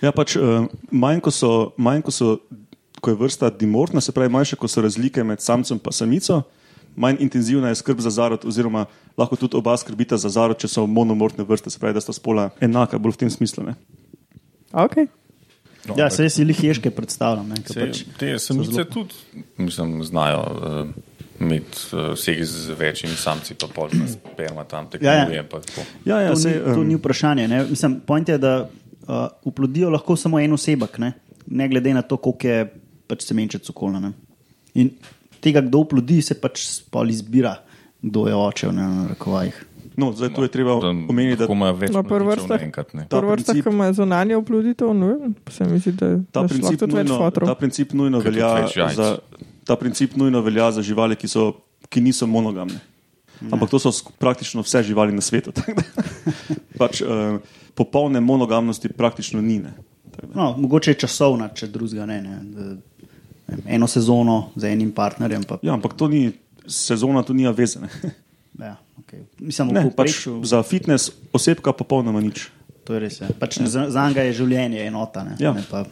Ja, 0.01 0.13
pač 0.15 0.37
uh, 0.39 0.69
manj, 0.91 1.19
ko 1.25 1.33
so, 1.33 1.51
manj 1.77 2.05
ko 2.07 2.13
so, 2.15 2.29
ko 3.03 3.11
je 3.11 3.19
vrsta 3.19 3.49
dimorfna, 3.51 4.01
se 4.01 4.15
pravi, 4.15 4.31
manjše, 4.31 4.55
ko 4.59 4.69
so 4.71 4.83
razlike 4.85 5.23
med 5.27 5.43
samcem 5.43 5.81
in 5.83 5.91
samico, 5.91 6.41
manj 6.95 7.17
intenzivna 7.19 7.69
je 7.69 7.75
skrb 7.75 7.99
za 7.99 8.09
zarod, 8.09 8.45
oziroma 8.45 8.85
lahko 9.17 9.35
tudi 9.35 9.57
oba 9.57 9.77
skrbita 9.77 10.17
za 10.17 10.29
zarod, 10.29 10.57
če 10.57 10.67
so 10.67 10.85
monomorfne 10.87 11.43
vrste, 11.43 11.69
se 11.69 11.79
pravi, 11.79 11.93
da 11.93 12.01
sta 12.01 12.13
spola 12.13 12.49
enaka, 12.59 12.97
bolj 12.97 13.11
v 13.11 13.17
tem 13.17 13.29
smislu. 13.29 13.63
Ne. 13.63 13.75
Okay. 14.71 15.07
No, 15.85 15.93
Ja, 15.97 16.09
se 16.09 16.29
si 16.29 16.41
jih 16.41 16.63
ješke 16.63 16.89
predstavljam. 16.89 17.45
Ne, 17.47 17.55
saj 17.63 17.83
pač, 17.83 17.99
te 18.17 18.31
samice 18.39 18.71
zelo- 18.71 18.87
tudi 18.87 19.13
mislim, 19.57 20.03
znajo 20.03 20.39
uh, 20.41 20.89
imeti 21.39 21.77
uh, 21.91 22.15
seg 22.17 22.41
z 22.43 22.73
večjimi 22.73 23.15
samci, 23.15 23.53
pa 23.53 23.67
polna 23.67 24.07
sperma 24.07 24.63
tam 24.63 24.87
Ja, 24.95 25.13
ja. 25.13 25.19
tekmuje. 25.21 25.43
pa 25.43 25.59
tako. 25.59 25.81
Ja, 26.05 26.21
ja, 26.21 26.29
to, 26.29 26.35
sej, 26.37 26.53
ni, 26.53 26.73
to 26.73 26.79
um, 26.79 26.87
ni 26.87 26.95
vprašanje. 26.95 27.47
Ne. 27.47 27.65
Mislim, 27.65 27.99
point 28.01 28.29
je, 28.29 28.37
da 28.37 28.55
uh, 28.63 29.13
uplodijo 29.43 29.89
lahko 29.89 30.15
samo 30.15 30.39
en 30.39 30.53
osebek, 30.53 30.97
ne, 30.97 31.13
ne 31.45 31.69
glede 31.69 31.93
na 31.93 32.01
to, 32.01 32.17
koliko 32.17 32.47
je 32.47 32.65
pač 33.07 33.21
semenčec 33.23 33.69
okolja. 33.69 33.99
ne. 33.99 34.11
In 34.73 34.89
tega, 35.45 35.61
kdo 35.61 35.85
uplodi, 35.85 36.19
se 36.21 36.33
pač 36.35 36.65
spol 36.65 37.13
izbira, 37.13 37.59
kdo 38.01 38.25
je 38.27 38.35
oče, 38.35 38.73
ne, 38.73 38.89
na 38.89 39.07
rekovajih. 39.07 39.61
No, 39.95 40.09
zdaj 40.11 40.33
tu 40.35 40.43
je 40.43 40.51
treba 40.51 40.73
Da 40.75 40.89
omeniti, 40.91 41.37
da 41.37 41.47
imajo 41.47 41.77
več 41.79 41.91
vrstah. 41.95 42.59
ne. 42.93 43.05
Ta 43.07 43.15
Prvo 43.15 43.31
vrsta, 43.31 43.53
ki 43.55 43.63
ima 43.63 43.87
zunanje 43.93 44.35
oploditev, 44.35 44.91
no, 44.91 45.31
se 45.47 45.63
mi 45.63 45.79
zdi, 45.79 45.93
da 45.93 46.09
ta 46.31 46.41
da 46.41 46.49
šlo 46.49 46.67
princip, 46.67 46.81
nujno, 46.83 47.19
ta 47.31 47.55
princip 47.55 47.93
nujno 47.93 48.19
velja 48.19 48.49
za. 48.91 49.07
Ta 49.63 49.75
princip 49.75 50.15
nujno 50.15 50.41
velja 50.41 50.67
za 50.71 50.83
živali, 50.83 51.15
ki, 51.15 51.27
so, 51.27 51.53
ki 51.87 52.03
niso 52.03 52.27
monogamne. 52.27 52.81
Ampak 53.51 53.71
to 53.71 53.79
so 53.79 53.91
praktično 54.19 54.61
vse 54.61 54.83
živali 54.83 55.15
na 55.15 55.23
svetu. 55.23 55.51
da 55.55 55.63
pač, 56.77 56.99
uh, 57.01 57.39
popolne 57.73 58.19
monogamnosti 58.19 58.91
praktično 58.91 59.41
ni. 59.41 59.59
Ne. 59.59 59.73
Da- 60.11 60.27
No, 60.33 60.55
mogoče 60.57 60.91
je 60.91 60.99
časovna, 61.03 61.49
če 61.49 61.67
drugega 61.67 62.05
ne. 62.05 62.19
ne. 62.21 62.77
Vem, 63.47 63.61
eno 63.67 63.87
sezono 63.87 64.49
z 64.55 64.63
enim 64.65 64.91
partnerjem. 64.91 65.43
Pa, 65.43 65.59
Ja, 65.61 65.73
ampak 65.73 65.93
to 65.93 66.07
ni 66.07 66.31
sezona, 66.67 67.23
to 67.23 67.33
ni 67.33 67.45
vezane. 67.47 67.89
ja, 68.59 68.77
okay. 68.97 69.21
Mislim, 69.39 69.67
Ne, 69.67 69.85
v 69.85 69.93
pač 69.93 70.25
za 70.43 70.63
fitness 70.63 71.11
osebka 71.33 71.73
popolnoma 71.73 72.21
nič. 72.21 72.49
to 72.85 72.93
je 72.93 72.99
res. 72.99 73.21
Ja. 73.21 73.27
Pač 73.39 73.57
za, 73.61 73.89
za 73.89 74.01
njega 74.09 74.21
je 74.21 74.33
življenje 74.33 74.81
enota. 74.85 75.23
Ne, 75.23 75.35
Ja. 75.39 75.53
ne 75.53 75.63
pa, 75.69 75.85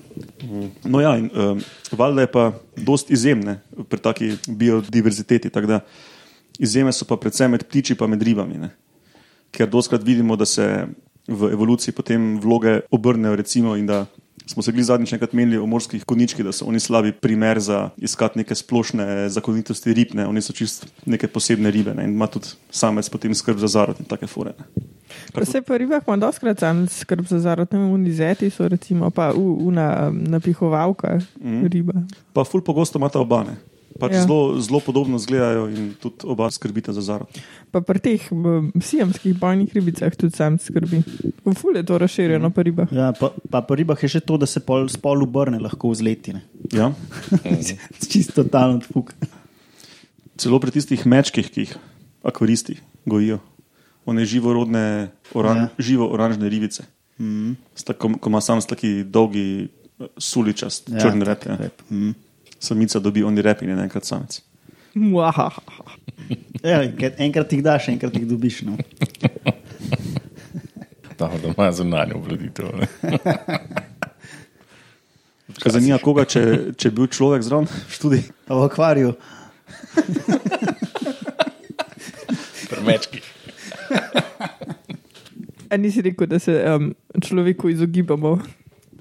No 0.86 1.02
ja, 1.02 1.18
in 1.18 1.30
um, 1.34 1.62
valjda 1.92 2.22
je 2.22 2.32
pa 2.32 2.54
dost 2.78 3.12
izjemne 3.12 3.62
pri 3.90 4.00
taki 4.00 4.38
biodiverziteti. 4.48 5.50
tako 5.50 5.68
da 5.68 5.80
Izjeme 6.60 6.92
so 6.94 7.06
pa 7.06 7.18
predvsem 7.18 7.50
med 7.52 7.64
ptiči 7.66 7.96
in 7.98 8.10
med 8.10 8.22
ribami. 8.22 8.58
Ne? 8.58 8.70
Ker 9.52 9.66
doskrat 9.68 10.04
vidimo, 10.04 10.36
da 10.36 10.46
se 10.46 10.86
v 11.28 11.50
evoluciji 11.50 11.94
potem 11.94 12.38
vloge 12.40 12.82
obrnejo. 12.92 13.36
Recimo, 13.36 13.76
in 13.76 13.88
da 13.88 14.06
smo 14.46 14.64
se 14.64 14.72
gli 14.72 14.84
zadnjič 14.84 15.14
enkrat 15.14 15.34
menili 15.34 15.58
o 15.58 15.66
morskih 15.66 16.06
koničkih, 16.06 16.46
da 16.46 16.52
so 16.52 16.66
oni 16.66 16.80
slabi 16.80 17.12
primer 17.12 17.60
za 17.60 17.90
iskati 17.98 18.40
neke 18.40 18.56
splošne 18.56 19.30
zakonitosti 19.30 19.94
rib, 19.94 20.14
ne? 20.14 20.28
oni 20.28 20.42
so 20.42 20.54
čist 20.54 20.88
neke 21.06 21.28
posebne 21.28 21.72
ribe 21.72 21.94
ne? 21.94 22.04
in 22.04 22.16
ima 22.16 22.28
tudi 22.28 22.54
samec 22.72 23.10
potem 23.10 23.36
skrb 23.36 23.60
za 23.60 23.68
zarod 23.68 24.00
in 24.00 24.06
take 24.06 24.28
fore. 24.28 24.54
Ne? 24.60 24.86
Pa 25.34 25.46
se 25.46 25.62
pa 25.62 25.78
ribah 25.78 26.04
ima 26.08 26.18
doskrat 26.18 26.60
sam 26.60 26.88
skrb 26.88 27.26
za 27.28 27.40
zarod, 27.40 27.68
ne 27.72 27.80
vem, 27.80 27.92
unizeti 27.92 28.50
so 28.50 28.68
recimo, 28.68 29.10
pa 29.10 29.32
u, 29.34 29.68
una 29.68 30.10
um, 30.10 30.24
napihovalka 30.24 31.20
mm. 31.42 31.68
riba. 31.68 31.94
Pa 32.34 32.44
ful 32.44 32.62
pogosto 32.62 33.00
imata 33.00 33.20
oba. 33.20 33.46
Pač 33.94 34.12
Ja. 34.12 34.22
zelo, 34.22 34.58
zelo 34.58 34.80
podobno 34.80 35.16
izgledajo 35.16 35.68
in 35.68 35.94
tudi 35.94 36.26
oba 36.26 36.50
skrbita 36.50 36.90
za 36.90 37.02
zarod. 37.02 37.30
Pa 37.70 37.78
pri 37.80 38.00
teh 38.00 38.22
sijamskih 38.76 39.36
bojnih 39.36 39.70
ribicah 39.70 40.10
tudi 40.12 40.34
sam 40.34 40.58
skrbi. 40.58 41.04
V 41.40 41.54
ful 41.54 41.76
je 41.76 41.84
to 41.84 41.98
razširjeno 41.98 42.50
pri 42.50 42.64
ribah. 42.64 42.90
ja, 42.90 43.12
pa, 43.12 43.30
pa 43.30 43.62
pri 43.62 43.78
ribah 43.78 43.98
je 43.98 44.10
še 44.10 44.20
to, 44.20 44.36
da 44.36 44.46
se 44.46 44.60
pol, 44.60 44.88
spol 44.88 45.22
obrne 45.22 45.60
lahko 45.60 45.90
vzleti. 45.90 46.34
ne. 46.34 46.42
Ja? 46.72 46.90
Čisto 48.04 48.42
totalno 48.42 48.82
fuk. 48.84 49.14
Celo 50.34 50.58
pri 50.58 50.72
tistih 50.72 51.06
mečkih, 51.06 51.46
ki 51.46 51.62
jih 51.62 51.74
akvaristi 52.24 52.80
gojijo, 53.06 53.38
one 54.04 54.26
živorodne, 54.26 55.12
oran, 55.32 55.58
Ja. 55.58 55.70
živo 55.78 56.10
oranžne 56.10 56.50
ribice. 56.50 56.84
Mm. 57.20 57.54
Sta, 57.76 57.94
ko, 57.94 58.10
ko 58.18 58.30
ima 58.30 58.42
sam 58.42 58.58
taki 58.60 59.04
dolgi, 59.04 59.70
suličast, 60.18 60.90
ja, 60.90 61.00
črn 61.00 61.22
rep. 61.22 61.46
Ja. 61.46 61.56
rep. 61.58 61.82
Mm. 61.92 62.18
Samica 62.64 63.00
dobi 63.04 63.24
oni 63.24 63.44
rep 63.44 63.62
in 63.62 63.74
je 63.74 63.84
enkrat 63.88 64.08
samec. 64.08 64.40
Ja, 66.64 66.80
enkrat, 67.18 67.52
jih 67.52 67.64
daš, 67.66 67.90
enkrat 67.92 68.16
jih 68.16 68.28
dobiš. 68.30 68.62
No. 68.70 68.78
Da 71.20 71.30
ima 71.46 71.72
zunanjo 71.72 72.16
obladitev. 72.18 72.66
ne. 72.80 72.88
Kaj 75.62 75.72
zanima 75.76 76.00
koga, 76.02 76.26
če, 76.26 76.42
če 76.76 76.90
je 76.90 76.92
bil 76.98 77.08
človek 77.08 77.46
zraven? 77.46 77.70
A 78.50 78.58
V 78.58 78.64
akvariju. 78.66 79.14
Pri 82.72 82.82
mečkih. 82.82 83.30
A 85.70 85.78
nisi 85.78 86.02
rekel, 86.02 86.28
da 86.28 86.42
se 86.42 86.58
um, 86.66 86.92
človeku 87.22 87.70
izogibamo? 87.70 88.40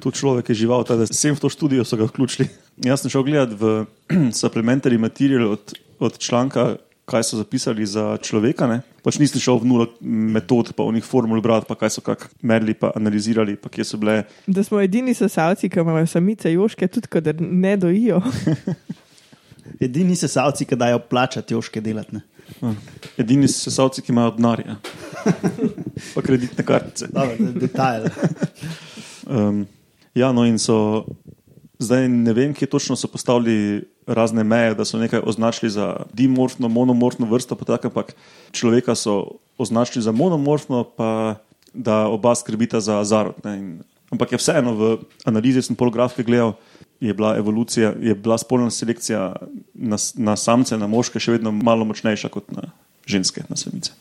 Tu 0.00 0.10
človek 0.10 0.52
je 0.52 0.60
žival, 0.62 0.84
da 0.84 1.08
sem 1.08 1.34
v 1.34 1.40
to 1.40 1.48
študijo 1.48 1.84
so 1.88 1.96
ga 1.96 2.04
vključili. 2.12 2.48
Jaz 2.84 3.00
sem 3.04 3.10
šel 3.10 3.22
gledati 3.22 3.54
v 3.58 3.84
supplementary 4.40 4.98
material 4.98 5.52
od, 5.52 5.74
od 5.98 6.18
članka, 6.18 6.76
kaj 7.04 7.22
so 7.22 7.36
zapisali 7.36 7.86
za 7.86 8.16
človeka. 8.22 8.66
Ne? 8.66 8.80
Pač 9.02 9.18
nisem 9.18 9.40
šel 9.42 9.58
v 9.62 9.68
nula 9.70 9.86
metod, 10.02 10.72
pa 10.74 10.86
v 10.86 10.96
njih 10.96 11.06
formul 11.06 11.42
brati, 11.42 11.66
pa 11.68 11.74
kaj 11.78 11.90
so 11.96 12.02
kak 12.04 12.28
merili, 12.42 12.74
pa 12.74 12.92
analizirali, 12.98 13.56
pa 13.58 13.70
kje 13.70 13.84
so 13.86 13.98
bile. 14.02 14.22
Da 14.46 14.64
smo 14.64 14.80
edini 14.82 15.14
sesalci, 15.14 15.70
ki 15.70 15.82
imajo 15.82 16.06
samice 16.06 16.52
joške, 16.52 16.88
tudi 16.88 17.10
kadar 17.10 17.38
ne 17.40 17.76
dojijo. 17.76 18.22
Edini 19.82 20.16
sesalci, 20.18 20.66
ki 20.66 20.76
dajo 20.76 20.98
plačati 20.98 21.54
joške 21.54 21.80
delati. 21.80 22.18
ne. 22.18 22.74
Edini 23.18 23.48
sesalci, 23.48 24.02
ki 24.02 24.12
imajo 24.12 24.34
denarja, 24.36 24.74
pa 26.14 26.22
kreditne 26.22 26.64
kartice. 26.66 27.06
De- 27.14 27.52
Detajl. 27.62 28.10
Um, 29.22 29.66
ja, 30.18 30.32
no 30.34 30.42
in 30.44 30.56
so 30.58 31.04
zdaj 31.82 32.08
ne 32.08 32.32
vem, 32.32 32.54
kje 32.54 32.66
točno 32.70 32.96
so 32.96 33.08
postavili 33.08 33.84
razne 34.06 34.44
meje, 34.44 34.74
da 34.74 34.84
so 34.84 34.98
nekaj 34.98 35.20
označili 35.24 35.70
za 35.70 35.96
dimorfno, 36.12 36.68
monomorfno 36.68 37.26
vrsto, 37.26 37.56
pa 37.56 37.64
tako, 37.64 37.90
ampak 37.92 38.14
človeka 38.52 38.94
so 38.94 39.38
označili 39.58 40.02
za 40.02 40.12
monomorfno, 40.12 40.84
pa 40.84 41.36
da 41.74 42.06
oba 42.06 42.34
skrbita 42.34 42.80
za 42.80 43.04
zarod. 43.04 43.34
Ampak 44.12 44.32
je 44.32 44.38
vseeno 44.38 44.74
v 44.76 44.98
analizi, 45.24 45.62
sem 45.62 45.76
polgrafke 45.76 46.22
gledal, 46.22 46.54
je 47.00 47.14
bila 47.14 47.36
evolucija, 47.36 47.94
je 48.00 48.14
bila 48.14 48.38
spolna 48.38 48.70
selekcija 48.70 49.36
na, 49.74 49.96
na 50.14 50.36
samce, 50.36 50.78
na 50.78 50.86
moške 50.86 51.20
še 51.20 51.38
vedno 51.38 51.50
malo 51.50 51.84
močnejša 51.88 52.28
kot 52.30 52.52
na 52.54 52.70
ženske, 53.06 53.42
na 53.48 53.56
samice, 53.56 53.96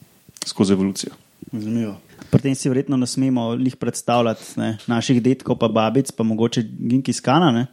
skozi 0.45 0.75
evolucijo. 0.77 1.15
Zanimivo. 1.51 1.95
Pri 2.31 2.39
tem 2.39 2.55
si 2.55 2.69
verjetno 2.69 2.95
ne 2.95 3.07
smemo 3.07 3.53
jih 3.55 3.75
predstavljati 3.75 4.55
ne, 4.55 4.77
naših 4.87 5.19
detkov, 5.19 5.57
pa 5.57 5.67
babic, 5.67 6.11
pa 6.11 6.23
mogoče 6.23 6.63
Ginki 6.63 7.13
skana. 7.13 7.51
Ne? 7.51 7.65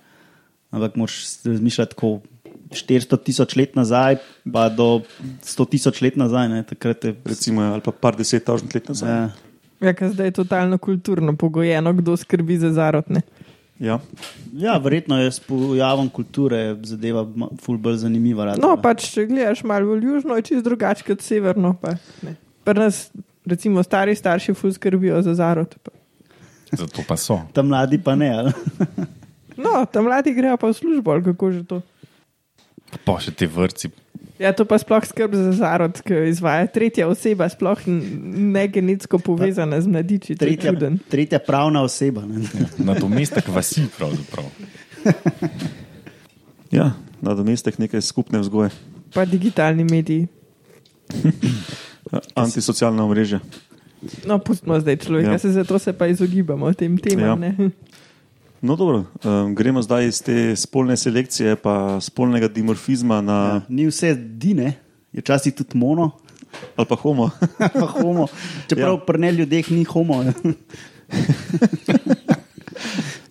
Ampak 0.70 0.96
moš 0.96 1.14
razmišljati 1.44 1.94
tako 1.94 2.18
400 2.68 3.16
tisoč 3.22 3.56
let 3.56 3.74
nazaj, 3.74 4.18
pa 4.44 4.68
do 4.68 5.02
100 5.42 5.68
tisoč 5.68 6.02
let 6.02 6.16
nazaj. 6.16 6.48
Ne? 6.48 6.62
Takrat 6.64 7.04
je 7.04 7.14
Recimo, 7.24 7.62
ali 7.62 7.80
pa 7.80 7.92
par 7.92 8.16
deset 8.16 8.44
tisoč 8.44 8.74
let 8.74 8.88
nazaj. 8.88 9.10
Ja, 9.10 9.28
Ja, 9.78 9.92
ker 9.94 10.10
zdaj 10.10 10.26
je 10.26 10.32
totalno 10.32 10.74
kulturno 10.78 11.36
pogojeno, 11.38 11.92
kdo 11.94 12.16
skrbi 12.16 12.56
za 12.58 12.72
zarodne. 12.74 13.20
Ja. 13.78 14.00
ja, 14.52 14.74
verjetno 14.76 15.20
je 15.20 15.30
s 15.30 15.38
pojavom 15.38 16.08
kulture 16.10 16.74
zadeva 16.82 17.22
ma- 17.24 17.46
ful 17.62 17.78
bolj 17.78 18.00
zanimiva. 18.02 18.44
rada, 18.44 18.58
No, 18.58 18.72
pač, 18.74 19.06
če 19.14 19.28
gledaš 19.30 19.62
malo 19.62 19.94
v 19.94 20.02
južno, 20.02 20.34
je 20.34 20.42
čist 20.42 20.64
drugače 20.66 21.06
kot 21.06 21.22
severno. 21.22 21.76
Pa, 21.78 21.94
ne. 22.26 22.34
Pri 22.66 22.74
nas, 22.74 23.04
recimo, 23.48 23.82
stari 23.82 24.14
starši 24.14 24.54
ful 24.54 24.72
skrbijo 24.72 25.22
za 25.22 25.34
zarod. 25.34 25.74
Pa. 25.82 25.90
Zato 26.72 27.02
pa 27.08 27.16
so. 27.16 27.40
Tam 27.52 27.68
mladi 27.68 27.98
pa 27.98 28.14
ne. 28.16 28.30
ali? 28.30 28.52
No, 29.56 29.86
tam 29.92 30.04
mladi 30.04 30.34
grejo 30.34 30.56
pa 30.56 30.68
v 30.68 30.76
službo, 30.76 31.10
ali 31.12 31.24
kako 31.24 31.52
že 31.52 31.64
to. 31.66 31.80
Pa 33.04 33.18
še 33.20 33.34
ti 33.34 33.48
vrci. 33.50 33.90
Ja, 34.38 34.52
to 34.54 34.62
pa 34.62 34.78
sploh 34.78 35.02
skrb 35.02 35.34
za 35.34 35.50
zarod, 35.58 35.98
ki 36.06 36.30
izvaja 36.30 36.68
tretja 36.70 37.08
oseba, 37.10 37.48
sploh 37.50 37.80
ne 37.88 38.64
genetsko 38.70 39.18
povezana 39.18 39.80
z 39.82 39.90
mladiči. 39.90 40.36
to 40.38 40.46
Tretja, 40.46 40.72
tretja 41.10 41.40
pravna 41.42 41.82
oseba. 41.82 42.22
Ne? 42.22 42.46
Nadomestek 42.78 43.50
vasi, 43.50 43.88
pravzaprav. 43.98 44.46
Ja, 46.68 46.92
nadomestek 47.24 47.78
neke 47.80 47.96
skupne 48.04 48.42
vzgoje, 48.44 48.68
Pa 49.14 49.24
digitalni 49.24 49.84
mediji. 49.88 50.28
antisocialna 52.34 53.04
omrežja. 53.04 53.40
No, 54.26 54.38
pustimo 54.38 54.80
zdaj 54.80 54.96
človeka, 54.96 55.28
Ja. 55.28 55.32
ja. 55.32 55.38
se 55.38 55.50
zato 55.52 55.78
se 55.78 55.92
pa 55.92 56.06
izogibamo 56.06 56.72
tem 56.74 56.98
temam. 56.98 57.42
Ja. 57.42 57.48
Ja. 57.58 57.70
No, 58.60 58.76
dobro, 58.76 59.04
um, 59.24 59.54
gremo 59.54 59.82
zdaj 59.82 60.06
iz 60.08 60.22
te 60.22 60.56
spolne 60.56 60.96
selekcije, 60.96 61.56
pa 61.56 62.00
spolnega 62.00 62.48
dimorfizma 62.48 63.20
na 63.20 63.32
Ja, 63.32 63.60
ni 63.68 63.86
vse 63.86 64.14
dine, 64.14 64.72
je 65.12 65.20
včasih 65.20 65.54
tudi 65.54 65.78
mono, 65.78 66.10
ali 66.76 66.86
pa 66.86 66.96
homo. 66.96 67.30
pa 67.58 67.86
homo. 68.02 68.26
Čeprav 68.68 68.94
ja. 68.94 69.04
pri 69.06 69.18
ne 69.18 69.32
ljudeh 69.32 69.70
ni 69.70 69.84
homo. 69.84 70.24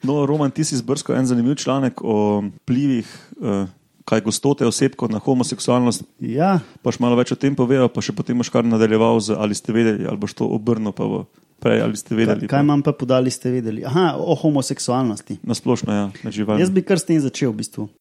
No, 0.04 0.26
Roman, 0.26 0.52
ti 0.52 0.64
si 0.64 0.78
zbrskal 0.78 1.18
en 1.20 1.26
zanimiv 1.28 1.56
članek 1.56 2.00
o 2.04 2.44
vplivih, 2.64 3.08
uh, 3.38 3.68
kaj 4.08 4.24
gostote 4.24 4.64
osebkov 4.64 5.12
na 5.12 5.20
homoseksualnost. 5.20 6.08
ja, 6.24 6.64
Pa 6.80 6.96
še 6.96 7.04
malo 7.04 7.20
več 7.20 7.36
o 7.36 7.38
tem 7.40 7.52
povedal, 7.52 7.92
pa 7.92 8.00
še 8.00 8.16
potem 8.16 8.40
boš 8.40 8.48
kar 8.48 8.64
nadaljeval 8.64 9.20
z 9.20 9.36
ali 9.36 9.52
ste 9.52 9.76
vedeli, 9.76 10.08
ali 10.08 10.16
boš 10.16 10.40
to 10.40 10.48
obrnil 10.48 10.96
pa 10.96 11.04
v 11.04 11.28
prej, 11.60 11.84
ali 11.84 12.00
ste 12.00 12.16
vedeli? 12.16 12.48
Kaj, 12.48 12.56
kaj 12.56 12.64
imam 12.64 12.80
pa 12.80 12.96
podali, 12.96 13.28
ste 13.28 13.52
vedeli? 13.52 13.84
Aha, 13.84 14.16
o 14.16 14.32
homoseksualnosti. 14.40 15.44
Na 15.44 15.52
splošno, 15.52 15.92
ja, 15.92 16.06
na 16.24 16.32
živali. 16.32 16.64
Jaz 16.64 16.72
bi 16.72 16.88
kar 16.88 17.04
s 17.04 17.04
tem 17.04 17.20
začel 17.20 17.52
v 17.52 17.60
bistvu. 17.60 17.92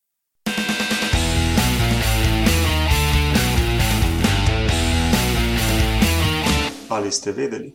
Ali 6.86 7.10
ste 7.10 7.34
vedeli? 7.34 7.74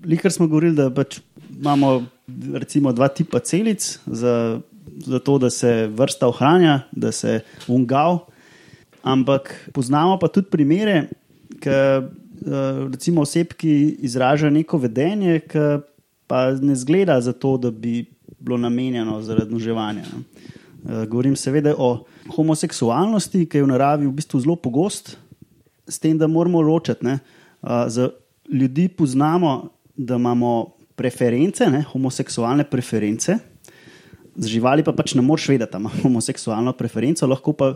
Likar 0.00 0.32
smo 0.32 0.48
govorili, 0.48 0.80
da 0.80 0.88
pač 0.88 1.20
imamo 1.52 2.08
recimo 2.56 2.90
dva 2.96 3.12
tipa 3.12 3.38
celic, 3.44 4.00
za, 4.08 4.64
za 5.06 5.18
to, 5.18 5.38
da 5.38 5.50
se 5.50 5.86
vrsta 5.86 6.28
ohranja, 6.28 6.80
da 6.92 7.12
se 7.12 7.40
ungal. 7.68 8.18
Ampak 9.02 9.70
poznamo 9.74 10.18
pa 10.18 10.28
tudi 10.28 10.50
primere, 10.50 11.08
ki 11.60 11.70
recimo 12.90 13.22
oseb, 13.22 13.52
ki 13.54 13.96
izražajo 14.02 14.50
neko 14.50 14.78
vedenje, 14.78 15.40
ki 15.40 15.82
pa 16.26 16.50
ne 16.50 16.74
zgleda 16.76 17.20
za 17.20 17.32
to, 17.32 17.56
da 17.56 17.70
bi 17.70 18.04
bilo 18.38 18.58
namenjeno 18.58 19.22
zaradi 19.22 19.50
množevanja. 19.50 20.02
ne. 20.02 20.22
Eh, 20.88 21.06
Govorim 21.06 21.36
seveda 21.36 21.74
o 21.78 22.04
homoseksualnosti, 22.36 23.46
ki 23.46 23.58
je 23.58 23.62
v 23.62 23.70
naravi 23.70 24.06
v 24.06 24.12
bistvu 24.12 24.40
zelo 24.40 24.56
pogost, 24.56 25.16
s 25.86 25.98
tem, 25.98 26.18
da 26.18 26.26
moramo 26.26 26.60
ločiti. 26.60 27.04
ne. 27.04 27.18
Eh, 27.62 27.84
Za 27.88 28.10
ljudi 28.52 28.88
poznamo, 28.88 29.68
da 29.96 30.16
imamo 30.16 30.72
preference, 30.96 31.66
ne, 31.66 31.82
homoseksualne 31.82 32.64
preference, 32.64 33.38
z 34.36 34.48
živali 34.48 34.84
pa 34.84 34.94
pač 34.96 35.14
ne 35.14 35.22
moreš 35.22 35.50
vedeti, 35.52 35.76
ima 35.76 35.90
homoseksualno 36.02 36.72
preferenco, 36.76 37.26
lahko 37.26 37.52
pa 37.52 37.74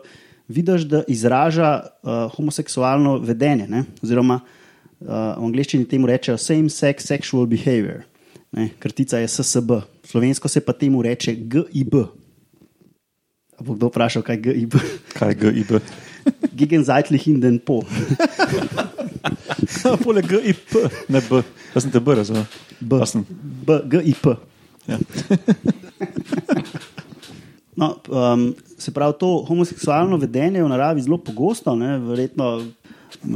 vidiš, 0.48 0.86
da 0.88 1.02
izraža 1.08 1.70
uh, 1.82 2.32
homoseksualno 2.36 3.18
vedenje. 3.18 3.68
Ne, 3.68 3.84
oziroma 4.02 4.40
uh, 4.40 5.08
v 5.08 5.48
angleščini 5.48 5.88
temu 5.88 6.08
rečejo 6.08 6.38
same-sex 6.40 7.10
sexual 7.10 7.48
behavior, 7.50 8.06
ne, 8.56 8.70
kratica 8.80 9.20
je 9.20 9.28
SSB, 9.28 9.82
slovensko 10.06 10.48
se 10.48 10.64
pa 10.64 10.72
temu 10.72 11.02
reče 11.02 11.34
GIB. 11.34 11.94
A 13.56 13.64
bo 13.64 13.72
kdo 13.72 13.88
vprašal, 13.88 14.24
kaj 14.24 14.36
je 14.36 14.42
GIB? 14.44 14.74
Kaj 15.16 15.32
je 15.32 15.36
GIB? 15.40 15.70
Gegenzeitlich 16.60 17.28
in 17.28 17.40
den 17.40 17.58
Po. 17.58 17.82
Poleg 20.04 20.28
GIP, 20.28 20.76
ne 21.08 21.20
B. 21.24 21.40
Jaz 21.74 21.86
sem 21.86 21.92
te 21.92 22.00
B 22.00 22.16
razumel. 22.16 22.44
B. 22.80 23.00
B, 23.66 23.80
GIP. 23.90 24.28
Ja. 24.86 25.00
No, 27.76 27.96
um, 28.08 28.46
se 28.78 28.90
pravi, 28.90 29.14
to 29.20 29.44
homoseksualno 29.44 30.16
vedenje 30.16 30.58
je 30.58 30.64
v 30.64 30.68
naravi 30.68 31.02
zelo 31.02 31.18
pogosto. 31.18 31.76
Ne, 31.76 31.98
verjetno 31.98 32.64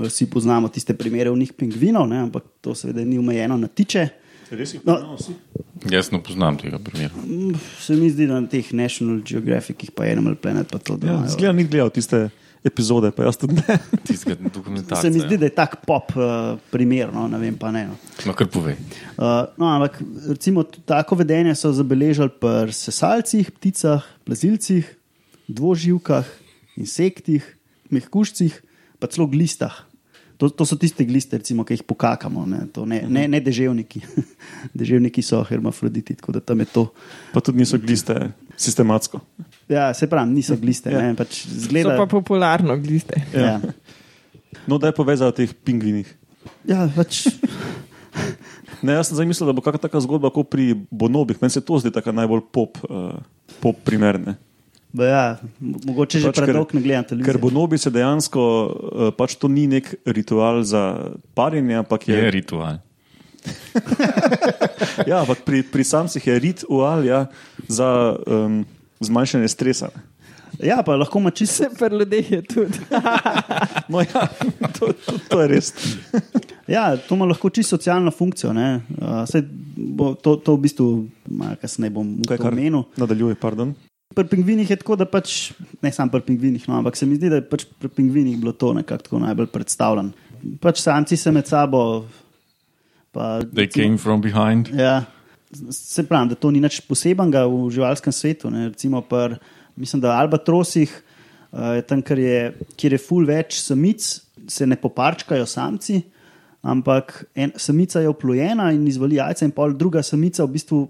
vsi 0.00 0.26
poznamo 0.26 0.68
tiste 0.68 0.94
primere 0.94 1.30
v 1.30 1.36
njih 1.36 1.52
pingvinov, 1.52 2.08
ne, 2.08 2.18
ampak 2.18 2.44
to 2.60 2.72
seveda 2.74 3.04
ni 3.04 3.18
omejeno 3.18 3.56
na 3.56 3.68
tiče. 3.68 4.08
Res 4.50 4.72
jih 4.74 4.80
No. 4.80 4.94
poznamo 4.94 5.16
vsi? 5.16 5.32
Jaz 5.90 6.08
ne 6.10 6.22
poznam 6.22 6.56
tega 6.56 6.78
primera. 6.78 7.12
Mm, 7.18 7.52
Se 7.78 7.94
mi 7.94 8.08
zdi, 8.10 8.26
da 8.26 8.40
na 8.40 8.48
teh 8.48 8.72
National 8.72 9.20
Geographicih, 9.22 9.90
pa 9.90 10.04
Animal 10.06 10.34
Planet, 10.36 10.68
pa 10.68 10.78
to 10.78 10.96
Ja, 10.96 11.08
imajo. 11.10 11.28
Zgleda, 11.28 11.52
ni 11.52 11.64
gledal 11.64 11.90
tiste 11.90 12.30
epizode, 12.64 13.10
pa 13.14 13.24
jaz 13.24 13.38
tudi 13.40 13.56
ne. 13.56 13.76
Tistega 14.06 14.50
dokumentacija. 14.52 15.02
Se 15.02 15.10
mi 15.10 15.22
zdi, 15.22 15.38
da 15.40 15.48
je 15.48 15.54
tak 15.56 15.78
pop 15.86 16.12
uh, 16.16 16.58
primer, 16.72 17.12
no, 17.14 17.26
ne 17.30 17.40
vem 17.40 17.56
pa 17.58 17.72
ne. 17.74 17.86
No. 17.90 17.98
No, 18.28 18.34
kar 18.36 18.50
pove. 18.52 18.76
Uh, 19.16 19.48
no, 19.60 19.68
ampak 19.70 20.00
recimo 20.28 20.64
tako 20.64 21.20
vedenje 21.22 21.54
so 21.58 21.72
zabeležili 21.76 22.32
pri 22.40 22.74
sesalcih, 22.76 23.52
pticah, 23.56 24.04
plazilcih, 24.28 24.88
dvoživkah, 25.48 26.28
insektih, 26.80 27.46
mehkužcih, 27.90 28.60
pa 29.00 29.08
celo 29.10 29.28
glistah. 29.30 29.86
To, 30.40 30.48
to 30.48 30.64
so 30.64 30.76
tiste 30.80 31.04
gliste, 31.04 31.36
recimo, 31.36 31.66
ki 31.68 31.76
jih 31.76 31.82
pokakamo, 31.84 32.46
ne, 32.48 32.60
to 32.72 32.86
ne, 32.88 33.02
ne, 33.04 33.26
ne 33.28 33.40
deževniki. 33.44 34.00
deževniki 34.78 35.20
so 35.24 35.42
hermafroditi, 35.44 36.16
tako 36.16 36.38
da 36.38 36.40
tam 36.40 36.64
je 36.64 36.68
to. 36.72 36.86
Pa 37.34 37.42
tudi 37.44 37.60
niso 37.60 37.76
gliste 37.80 38.16
sistematsko. 38.56 39.20
Ja, 39.70 39.94
se 39.94 40.06
pravi, 40.06 40.32
niso 40.32 40.56
gliste. 40.56 40.90
Ja. 40.90 40.98
Ne, 41.00 41.14
pač 41.14 41.44
So 41.44 41.62
zgleda, 41.62 41.94
pa 41.94 42.06
popularno 42.08 42.74
gliste. 42.76 43.22
ja. 43.32 43.60
No, 44.66 44.76
da 44.76 44.88
je 44.88 44.94
povezal 44.94 45.28
o 45.28 45.32
teh 45.32 45.46
pingvinih. 45.54 46.08
Ja, 46.64 46.88
pač, 46.90 47.28
Ne, 48.82 48.94
jaz 48.94 49.06
sem 49.06 49.14
zdaj 49.14 49.26
mislil, 49.26 49.44
da 49.44 49.52
bo 49.52 49.60
kakšna 49.60 49.82
taka 49.82 50.00
zgodba 50.00 50.30
kot 50.30 50.48
pri 50.48 50.72
bonobih. 50.90 51.36
Meni 51.38 51.52
se 51.52 51.60
to 51.60 51.76
zdi 51.76 51.90
tako 51.90 52.10
najbolj 52.10 52.40
pop, 52.48 52.78
uh, 52.82 53.12
pop 53.60 53.76
primerne. 53.84 54.34
ba 54.90 55.04
ja, 55.04 55.24
mo- 55.60 55.78
mogoče 55.84 56.18
že 56.18 56.26
Pač 56.26 56.34
ker- 56.34 56.48
predolgo 56.48 56.74
ne 56.74 56.80
gledam 56.80 57.04
televizijo. 57.04 57.28
Ker 57.28 57.38
bonobi 57.38 57.78
se 57.78 57.90
dejansko, 57.90 58.40
uh, 58.40 59.12
pač 59.12 59.36
to 59.36 59.46
ni 59.46 59.68
nek 59.68 59.84
ritual 60.04 60.64
za 60.64 61.12
parjenje, 61.30 61.76
ampak 61.76 62.08
je, 62.08 62.16
Je 62.16 62.30
ritual. 62.32 62.80
ja, 65.06 65.20
ampak 65.20 65.40
pri, 65.40 65.62
pri 65.62 65.84
samcih 65.84 66.20
je 66.20 66.34
ritual 66.40 67.04
ja, 67.04 67.28
za 67.66 67.86
um, 68.18 68.64
zmanjšanje 69.00 69.48
stresa. 69.48 69.88
Ja, 70.62 70.82
pa 70.82 70.96
lahko 70.96 71.18
ima 71.18 71.30
čisto 71.30 71.64
Vse 71.64 71.76
pri 71.78 71.96
ljudeh 71.96 72.32
je 72.32 72.42
tudi. 72.42 72.78
No, 73.90 74.00
ja, 74.00 74.26
to, 74.78 74.92
to, 74.92 75.18
to 75.28 75.40
je 75.40 75.48
res. 75.48 75.72
Ja, 76.70 76.96
to 76.96 77.14
ima 77.14 77.24
lahko 77.26 77.50
čisto 77.50 77.76
socialno 77.76 78.10
funkcijo. 78.10 78.52
ne. 78.52 78.80
Uh, 78.98 79.44
bo, 79.76 80.14
to, 80.14 80.36
to 80.36 80.54
v 80.54 80.60
bistvu, 80.60 81.06
malo 81.26 81.56
kasneje 81.58 81.90
bom 81.90 82.20
Kaj 82.28 82.38
to 82.38 82.42
kar 82.44 82.52
omenil. 82.52 82.84
nadaljuje, 82.96 83.34
pardon. 83.34 83.74
Pri 84.14 84.26
pingvinih 84.26 84.70
je 84.70 84.76
tako, 84.76 84.96
da 84.96 85.06
pač, 85.06 85.52
ne 85.82 85.92
samo 85.92 86.10
pri 86.10 86.20
pingvinih, 86.20 86.68
no, 86.68 86.78
ampak 86.78 86.96
se 86.96 87.06
mi 87.06 87.16
zdi, 87.16 87.30
da 87.30 87.38
je 87.40 87.46
pač 87.48 87.64
pri 87.78 87.88
pingvinih 87.88 88.38
bilo 88.38 88.52
to 88.52 88.72
nekako 88.74 89.02
tako 89.02 89.18
najbolj 89.18 89.46
predstavljeno. 89.46 90.10
Pač 90.60 90.80
samci 90.82 91.16
se 91.16 91.30
med 91.30 91.46
sabo. 91.46 92.06
Pa, 93.12 93.40
They 93.42 93.66
came 93.70 93.98
from 93.98 94.20
behind. 94.22 94.70
Ja, 94.74 95.04
se 95.70 96.06
pravi, 96.06 96.28
da 96.28 96.38
to 96.38 96.50
ni 96.50 96.60
nič 96.62 96.80
posebenega 96.86 97.44
v 97.46 97.70
živalskem 97.74 98.12
svetu. 98.12 98.50
Ne. 98.50 98.68
Recimo, 98.70 99.02
pr, 99.02 99.36
mislim, 99.76 100.02
da 100.02 100.12
v 100.12 100.24
albatrosih, 100.24 100.92
uh, 101.52 101.80
tam, 101.88 102.02
kjer 102.06 102.22
je, 102.22 102.40
kjer 102.76 102.96
je 102.96 103.02
ful 103.02 103.26
več 103.26 103.60
samic, 103.64 104.06
se 104.50 104.66
ne 104.66 104.78
poparčkajo 104.80 105.46
samci, 105.46 106.00
ampak 106.62 107.24
en, 107.34 107.52
samica 107.56 108.02
je 108.02 108.10
oplojena 108.10 108.70
in 108.74 108.86
izvali 108.88 109.18
jajca, 109.20 109.46
in 109.46 109.54
pol 109.56 109.74
druga 109.78 110.02
samica 110.06 110.44
v 110.44 110.56
bistvu 110.56 110.80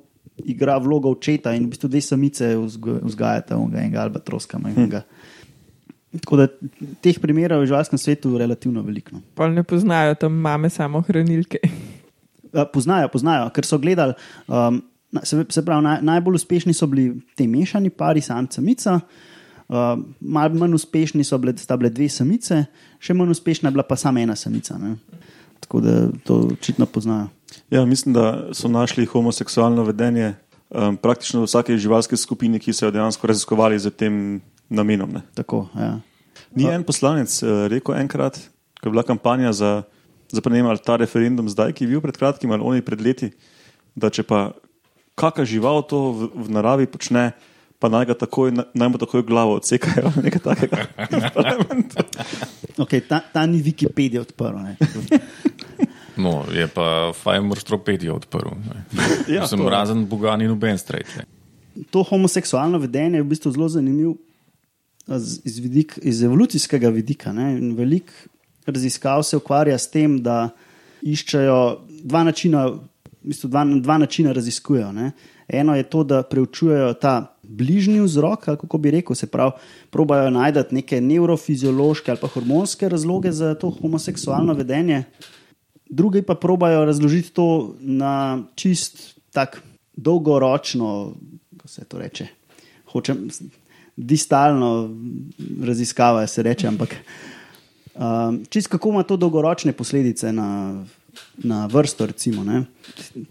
igra 0.44 0.79
vlogo 0.81 1.11
očeta 1.12 1.53
in 1.55 1.66
v 1.66 1.75
bistvu 1.75 1.90
dve 1.90 2.01
samice 2.01 2.55
vzgajata 2.57 3.59
onega 3.59 3.83
enega 3.83 4.03
albatroska. 4.03 4.61
Tako 6.11 6.40
da 6.40 6.46
teh 7.05 7.20
primerov 7.23 7.61
je 7.61 7.68
v 7.68 7.70
živalskem 7.70 8.01
svetu 8.01 8.35
relativno 8.38 8.83
veliko. 8.83 9.14
no. 9.14 9.23
Pol 9.35 9.53
ne 9.55 9.62
poznajo 9.62 10.16
tam 10.18 10.33
mame 10.33 10.70
samo 10.70 11.03
hranilke. 11.07 11.61
Uh, 12.52 12.64
Poznajo, 12.72 13.08
poznajo, 13.08 13.50
ker 13.54 13.66
so 13.66 13.78
gledali. 13.78 14.14
Um, 14.48 14.82
se, 15.22 15.44
se 15.48 15.64
pravi, 15.64 15.82
naj, 15.82 15.98
najbolj 16.02 16.34
uspešni 16.34 16.74
so 16.74 16.86
bili 16.86 17.20
ti 17.34 17.46
mešani 17.46 17.90
pari, 17.90 18.20
samca, 18.20 18.60
samica. 18.60 19.00
Uh, 19.70 20.02
malo 20.20 20.54
manj 20.54 20.74
uspešni 20.74 21.24
so 21.24 21.38
bile, 21.38 21.54
bile 21.78 21.90
dve 21.90 22.08
samice, 22.10 22.64
še 22.98 23.14
manj 23.14 23.36
uspešna 23.36 23.70
je 23.70 23.76
bila 23.76 23.86
pa 23.86 23.96
sama 23.96 24.22
ena 24.22 24.36
samica. 24.36 24.78
Ne? 24.78 24.96
Tako 25.60 25.80
da 25.80 25.96
to 26.26 26.40
očitno 26.52 26.86
poznajo. 26.86 27.28
Ja, 27.70 27.84
mislim, 27.86 28.14
da 28.14 28.50
so 28.52 28.68
našli 28.68 29.06
homoseksualno 29.06 29.84
vedenje 29.86 30.34
um, 30.70 30.96
praktično 30.96 31.44
v 31.44 31.46
vsaki 31.46 31.78
živalski 31.78 32.16
skupini, 32.16 32.58
ki 32.58 32.72
so 32.72 32.88
jo 32.88 32.94
dejansko 32.94 33.26
raziskovali 33.26 33.78
z 33.78 33.90
tem 33.94 34.40
namenom. 34.68 35.12
Ne. 35.18 35.22
Tako, 35.34 35.68
ja. 35.78 35.98
Ni 36.54 36.66
en 36.66 36.82
poslanec 36.82 37.30
uh, 37.42 37.66
rekel 37.70 37.94
enkrat, 38.00 38.40
ko 38.80 38.88
je 38.88 38.94
bila 38.94 39.06
kampanja 39.06 39.52
za, 39.52 39.72
za 40.31 40.40
prenem 40.40 40.66
ali 40.66 40.79
ta 40.79 40.97
referendum 40.97 41.49
zdaj, 41.51 41.73
ki 41.75 41.85
je 41.85 41.90
bil 41.90 42.01
pred 42.01 42.16
kratkim 42.16 42.51
ali 42.51 42.62
oni 42.62 42.83
pred 42.83 43.01
leti, 43.03 43.31
da 43.95 44.11
če 44.11 44.23
pa 44.23 44.53
kakšna 45.19 45.45
žival 45.45 45.83
to 45.85 45.99
v, 46.12 46.21
v 46.35 46.47
naravi 46.55 46.87
počne, 46.87 47.33
pa 47.81 47.88
naj 47.88 48.07
ga 48.09 48.14
takoj, 48.14 48.53
naj 48.73 48.88
mu 48.88 48.97
takoj 49.01 49.25
glavo 49.25 49.59
odsekajo. 49.59 50.12
Nekaj 50.25 50.43
takega. 50.45 50.81
Okay, 52.81 53.01
ta, 53.05 53.21
ta 53.21 53.45
ni 53.47 53.61
Wikipedija 53.61 54.23
odprl. 54.25 54.57
ne. 54.57 54.77
No, 56.21 56.45
je 56.53 56.66
pa 56.69 57.12
Fajmor 57.16 57.59
Stropedijo 57.59 58.14
odprl. 58.16 58.49
ne. 58.64 58.85
Ja, 59.29 59.47
Sem 59.49 59.61
razen 59.69 60.07
Boga 60.09 60.37
ni 60.37 60.49
noben 60.49 60.79
strejče. 60.79 61.25
To 61.90 62.03
homoseksualno 62.05 62.79
vedenje 62.79 63.21
je 63.21 63.23
v 63.23 63.29
bistvu 63.31 63.53
zelo 63.53 63.69
zanimivo 63.69 64.16
iz, 65.45 65.59
vidik, 65.59 65.99
iz 66.03 66.23
evolucijskega 66.23 66.88
vidika. 66.88 67.33
ne. 67.33 67.57
In 67.59 67.73
Veliko 67.77 68.12
raziskav 68.66 69.23
se 69.23 69.37
ukvarja 69.37 69.79
s 69.79 69.90
tem, 69.90 70.18
da 70.23 70.51
iščejo 71.03 71.61
dva 72.05 72.25
načina, 72.25 72.66
v 72.68 73.33
bistvu 73.33 73.51
dva, 73.51 73.64
dva 73.81 73.99
načina 73.99 74.33
raziskujejo. 74.33 74.92
Ne. 74.92 75.12
Eno 75.49 75.75
je 75.77 75.83
to, 75.83 76.05
da 76.05 76.23
preučujejo 76.23 76.92
ta 76.94 77.37
bližnji 77.42 78.01
vzrok, 78.01 78.49
ali 78.49 78.59
kako 78.59 78.79
bi 78.79 78.90
rekel, 78.90 79.16
se 79.16 79.27
pravi, 79.27 79.53
probajo 79.90 80.31
najti 80.31 80.75
neke 80.75 81.01
nevrofiziološke 81.01 82.11
ali 82.11 82.20
pa 82.20 82.29
hormonske 82.29 82.88
razloge 82.88 83.33
za 83.33 83.55
to 83.55 83.70
homoseksualno 83.70 84.55
vedenje. 84.55 85.05
Drugi 85.90 86.23
pa 86.23 86.35
probajo 86.35 86.85
razložiti 86.85 87.33
to 87.35 87.75
na 87.81 88.42
čist 88.55 89.18
tak 89.33 89.62
dolgoročno, 89.96 91.14
kako 91.57 91.68
se 91.68 91.85
to 91.85 91.99
reče, 91.99 92.27
hočem 92.92 93.29
distalno 93.96 94.96
raziskava, 95.64 96.27
se 96.27 96.42
reče, 96.42 96.66
ampak 96.66 96.96
um, 98.00 98.40
čist 98.48 98.72
kako 98.72 98.94
ima 98.96 99.04
to 99.04 99.20
dolgoročne 99.20 99.76
posledice 99.76 100.32
na 100.32 100.48
na 101.36 101.66
vrsto. 101.66 102.06
Recimo, 102.06 102.44
ne. 102.44 102.64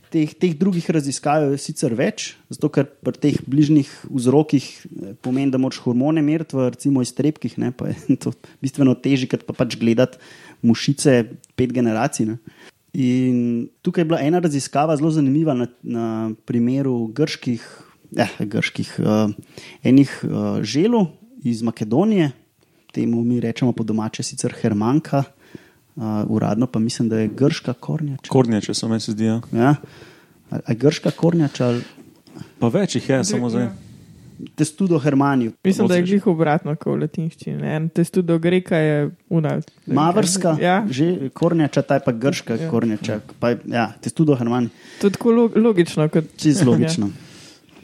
teh, 0.09 0.33
teh 0.33 0.53
drugih 0.57 0.85
raziskav 0.91 1.51
je 1.51 1.59
sicer 1.61 1.93
več, 1.97 2.33
zato 2.51 2.69
ker 2.73 2.87
pri 2.87 3.15
teh 3.17 3.37
bližnjih 3.47 3.89
vzrokih 4.09 4.65
eh, 4.65 5.13
pomeni, 5.23 5.51
da 5.53 5.61
moč 5.61 5.79
hormone 5.83 6.23
meriti 6.25 6.57
recimo 6.57 7.03
iztrebkih, 7.05 7.57
ne, 7.61 7.71
pa 7.71 7.91
je 7.91 8.17
to 8.23 8.33
bistveno 8.63 8.95
težje, 8.95 9.29
kot 9.31 9.45
pa 9.47 9.55
pač 9.57 9.77
gledati 9.79 10.19
mušice 10.65 11.21
pet 11.59 11.75
generacij. 11.75 12.33
Ne. 12.33 12.65
In 12.97 13.69
tukaj 13.85 14.03
je 14.03 14.09
bila 14.09 14.23
ena 14.25 14.41
raziskava 14.41 14.97
zelo 14.97 15.11
zanimiva 15.13 15.53
na, 15.53 15.69
na 15.83 16.05
primeru 16.49 17.07
grških, 17.15 17.63
eh, 18.17 18.35
grških 18.41 18.95
uh, 19.03 19.29
enih 19.85 20.13
uh, 20.25 20.59
želov 20.65 21.11
iz 21.45 21.61
Makedonije, 21.63 22.33
temu 22.91 23.23
mi 23.23 23.39
rečemo 23.39 23.71
po 23.71 23.83
domače 23.83 24.23
sicer 24.23 24.53
Hermanka, 24.53 25.23
uh, 25.95 26.03
uradno 26.27 26.67
pa 26.67 26.79
mislim, 26.79 27.09
da 27.09 27.17
je 27.17 27.27
grška 27.29 27.73
kornjača. 27.73 28.29
Kornjače 28.29 28.73
so 28.73 28.87
meni 28.87 28.99
se 28.99 29.11
zdijo. 29.11 29.41
Ja? 29.53 29.75
A, 30.51 30.59
a 30.65 30.73
grška 30.73 31.11
kornjača 31.11 31.67
ali 31.67 31.81
Pa 32.59 32.67
več 32.67 32.95
jih 32.95 33.09
je, 33.09 33.23
samo 33.25 33.49
zdaj. 33.49 33.67
testudo 34.55 34.99
Hermaniju. 34.99 35.51
Mislim, 35.63 35.87
da 35.87 35.95
je 35.95 36.03
glih 36.03 36.27
obratno, 36.27 36.75
kot 36.75 36.93
v 36.93 37.01
latinščini. 37.01 37.67
En 37.67 37.89
Testu 37.89 38.21
do 38.21 38.37
greka 38.39 38.77
je 38.77 38.99
una. 39.29 39.57
Mavrska, 39.85 40.55
Ja, 40.61 40.85
že 40.89 41.29
kornjača, 41.29 41.81
ta 41.81 41.93
je 41.93 42.03
pa 42.05 42.11
grška 42.13 42.55
Ja. 42.55 42.69
kornjača. 42.69 43.19
Pa, 43.39 43.49
je- 43.49 43.59
ja, 43.67 43.91
testudo 44.01 44.35
Hermanij. 44.35 44.69
to 45.01 45.07
je 45.07 45.11
tako 45.11 45.29
lo- 45.31 45.55
logično. 45.57 46.09
Kot, 46.09 46.23
Čisto 46.37 46.65
logično. 46.65 47.09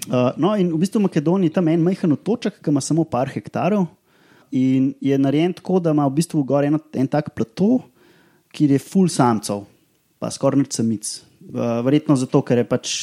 Uh, 0.07 0.13
no, 0.37 0.55
in 0.55 0.69
v 0.69 0.77
bistvu 0.77 0.99
v 0.99 1.03
Makedoniji 1.03 1.49
tam 1.49 1.67
je 1.67 1.73
en 1.73 1.81
majhen 1.81 2.11
otoček, 2.11 2.61
ki 2.61 2.69
ima 2.69 2.81
samo 2.81 3.03
par 3.03 3.27
hektarov. 3.27 3.87
In 4.55 4.93
je 5.03 5.17
narejen 5.19 5.53
tako, 5.57 5.81
da 5.83 5.91
ima 5.91 6.05
v 6.07 6.15
bistvu 6.15 6.43
gor 6.47 6.63
eno, 6.63 6.79
en 6.95 7.07
tak 7.11 7.33
plato, 7.35 7.81
kjer 8.55 8.75
je 8.77 8.79
full 8.79 9.11
samcev, 9.11 9.65
pa 10.21 10.31
skoraj 10.31 10.63
nič 10.63 10.77
samic. 10.79 11.11
Uh, 11.45 11.81
verjetno 11.85 12.15
zato, 12.17 12.39
ker 12.45 12.63
je 12.63 12.67
pač 12.69 12.93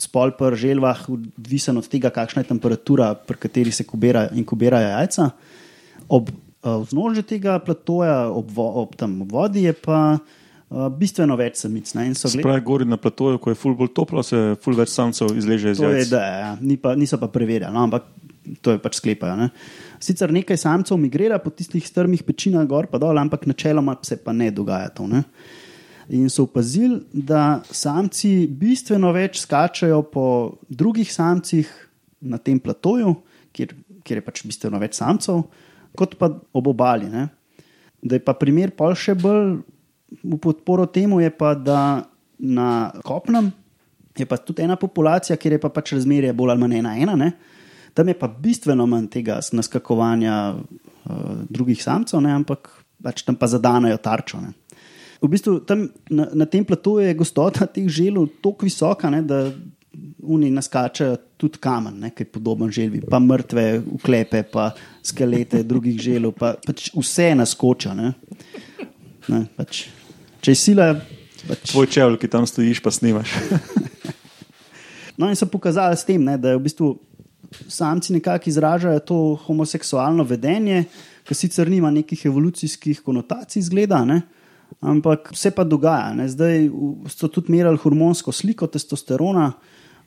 spol 0.00 0.32
pri 0.36 0.56
želvah 0.56 1.00
odvisen 1.12 1.80
od 1.80 1.88
tega, 1.88 2.12
kakšna 2.12 2.44
je 2.44 2.50
temperatura, 2.52 3.14
pri 3.14 3.40
kateri 3.40 3.72
se 3.72 3.84
kubira, 3.88 4.28
inkubirajo 4.36 4.92
jajca. 4.92 5.30
Ob 6.08 6.30
uh, 6.30 6.76
vznožju 6.84 7.24
tega 7.28 7.58
platoja, 7.64 8.28
ob, 8.28 8.52
vo, 8.52 8.68
ob, 8.84 8.94
tam, 9.00 9.20
ob 9.24 9.32
vodi, 9.32 9.64
je 9.68 9.74
pa 9.76 10.00
uh, 10.20 10.86
bistveno 10.92 11.36
več 11.40 11.60
samic. 11.64 11.92
Spravi 12.20 12.64
gori 12.64 12.88
na 12.88 13.00
platoju, 13.00 13.40
ko 13.40 13.52
je 13.52 13.60
ful 13.60 13.76
bolj 13.78 13.92
toplo, 13.96 14.24
se 14.26 14.54
ful 14.60 14.76
več 14.76 14.92
samcev 14.92 15.32
izleže 15.36 15.76
iz 15.76 15.80
To 15.80 15.92
je, 15.92 16.04
jajc. 16.04 16.12
da, 16.12 16.24
ja. 16.44 16.50
Ni 16.60 16.76
pa, 16.80 16.96
niso 16.96 17.20
pa 17.20 17.28
preverjali, 17.32 17.72
no, 17.72 17.88
ampak 17.88 18.08
to 18.64 18.76
je 18.76 18.82
pač 18.82 19.00
sklepajo. 19.00 19.36
Ne. 19.36 19.50
Sicer 20.00 20.32
nekaj 20.32 20.56
samcev 20.56 20.96
migrira 20.96 21.38
po 21.38 21.50
tistih 21.52 21.84
strmih 21.86 22.22
pečinah 22.24 22.64
gor 22.68 22.88
in 22.88 23.00
dol, 23.00 23.18
ampak 23.18 23.46
načeloma 23.46 23.96
se 24.02 24.16
pa 24.16 24.32
ne 24.32 24.50
dogaja 24.50 24.88
to. 24.88 25.06
Ne. 25.06 25.22
In 26.10 26.28
so 26.28 26.46
opazili, 26.48 27.02
da 27.12 27.60
samci 27.70 28.46
bistveno 28.48 29.12
več 29.12 29.42
skačajo 29.44 30.02
po 30.02 30.56
drugih 30.68 31.12
samcih 31.12 31.68
na 32.20 32.38
tem 32.38 32.58
platoju, 32.58 33.14
kjer, 33.52 33.74
kjer 34.02 34.18
je 34.18 34.24
pač 34.24 34.42
bistveno 34.46 34.80
več 34.80 34.96
samcev, 34.98 35.44
kot 35.94 36.16
pa 36.18 36.32
ob 36.52 36.72
obali. 36.72 37.10
Ne. 37.12 37.28
Da 38.02 38.16
je 38.16 38.24
pa 38.24 38.34
primer 38.34 38.72
pol 38.72 38.96
še 38.96 39.14
bolj 39.14 39.60
v 40.24 40.40
podporo 40.42 40.88
temu, 40.90 41.20
je 41.20 41.30
pa, 41.30 41.54
da 41.54 42.08
na 42.40 42.90
kopnem 43.04 43.52
je 44.18 44.26
pa 44.26 44.36
tudi 44.36 44.62
ena 44.62 44.76
populacija, 44.76 45.36
kjer 45.36 45.56
je 45.56 45.60
pa 45.62 45.70
pač 45.72 45.94
razmerje 45.94 46.32
bolj 46.36 46.54
ali 46.54 46.60
manj 46.60 46.78
ena 46.80 46.96
ena. 46.98 47.16
Ne? 47.16 47.30
Tam 47.94 48.08
je 48.08 48.14
pa 48.18 48.28
bistveno 48.28 48.86
manj 48.86 49.08
tega 49.10 49.40
naskakovanja 49.52 50.36
uh, 50.54 51.12
drugih 51.48 51.82
samcev, 51.82 52.20
ne? 52.24 52.32
ampak 52.34 52.70
pač 53.02 53.24
tam 53.26 53.36
pa 53.36 53.48
zadanejo 53.50 53.98
tarčo. 54.02 54.40
Ne? 54.42 54.52
V 55.20 55.28
bistvu 55.28 55.58
tam 55.68 55.88
na, 56.10 56.28
na 56.32 56.46
tem 56.48 56.64
platoju 56.64 57.08
je 57.08 57.18
gostota 57.18 57.66
teh 57.66 57.88
želv 57.88 58.28
tako 58.42 58.68
visoka, 58.68 59.10
ne? 59.10 59.22
da 59.22 59.46
oni 60.22 60.50
naskačajo 60.54 61.16
tudi 61.40 61.58
kamen, 61.60 61.98
ne? 62.04 62.12
ki 62.14 62.26
je 62.26 62.32
podoben 62.32 62.70
želvi, 62.72 63.02
pa 63.10 63.18
mrtve 63.18 63.82
uklepe, 63.98 64.42
pa 64.52 64.70
skelete 65.02 65.62
drugih 65.66 65.98
želv, 66.00 66.34
pa 66.38 66.54
pač 66.66 66.90
vse 66.94 67.32
naskoča. 67.34 67.94
Ne? 67.96 68.12
Ne? 69.28 69.44
Pač, 69.56 69.86
če 70.40 70.54
je 70.54 70.60
sila. 70.60 70.92
Pač, 71.48 71.70
Tvoj 71.72 71.88
čevl, 71.88 72.20
ki 72.20 72.28
tam 72.28 72.46
stojiš, 72.46 72.82
pa 72.84 72.92
snimaš. 72.94 73.34
No, 75.20 75.28
in 75.28 75.36
so 75.36 75.44
pokazali 75.44 75.96
s 75.96 76.04
tem, 76.08 76.22
ne, 76.24 76.38
da 76.40 76.54
je 76.54 76.56
v 76.56 76.64
bistvu 76.64 76.94
samci 77.68 78.12
nekako 78.12 78.50
izražajo 78.50 78.98
to 79.00 79.18
homoseksualno 79.46 80.24
vedenje, 80.24 80.84
ki 81.24 81.34
sicer 81.34 81.70
nima 81.70 81.90
nekih 81.90 82.26
evolucijskih 82.26 83.02
konotacij, 83.06 83.62
zgleda, 83.62 84.04
ne, 84.04 84.20
ampak 84.80 85.30
se 85.34 85.50
pa 85.50 85.64
dogaja. 85.64 86.14
Ne. 86.14 86.28
Zdaj 86.28 86.70
so 87.08 87.28
tudi 87.28 87.52
merili 87.52 87.78
hormonsko 87.82 88.32
sliko 88.32 88.66
testosterona. 88.66 89.52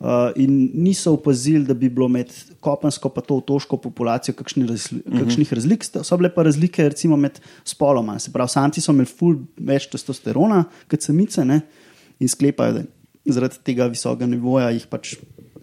Uh, 0.04 0.34
in 0.36 0.72
niso 0.74 1.14
opazili, 1.14 1.64
da 1.64 1.74
bi 1.74 1.88
bilo 1.88 2.10
med 2.12 2.32
kopensko 2.60 3.12
in 3.16 3.24
to 3.24 3.36
otoško 3.38 3.78
populacijo 3.78 4.36
kakšni 4.36 4.66
razli, 4.68 5.00
uh 5.06 5.14
-huh. 5.14 5.20
kakšnih 5.20 5.54
razlik. 5.54 5.86
So 5.86 6.18
bile 6.18 6.34
pa 6.34 6.44
razlike 6.44 6.90
recimo 6.90 7.18
med 7.18 7.40
spoloma. 7.64 8.20
Se 8.20 8.32
pravi, 8.32 8.50
samci 8.50 8.82
so 8.82 8.92
imeli 8.92 9.06
ful 9.06 9.36
več 9.58 9.88
testosterona 9.88 10.64
kot 10.90 11.02
samice 11.02 11.46
ne? 11.46 11.62
in 12.20 12.28
sklepajo, 12.28 12.74
da 12.74 12.84
zaradi 13.26 13.56
tega 13.64 13.88
visokega 13.88 14.28
nivoja 14.28 14.70
jih 14.70 14.86
pač 14.92 15.16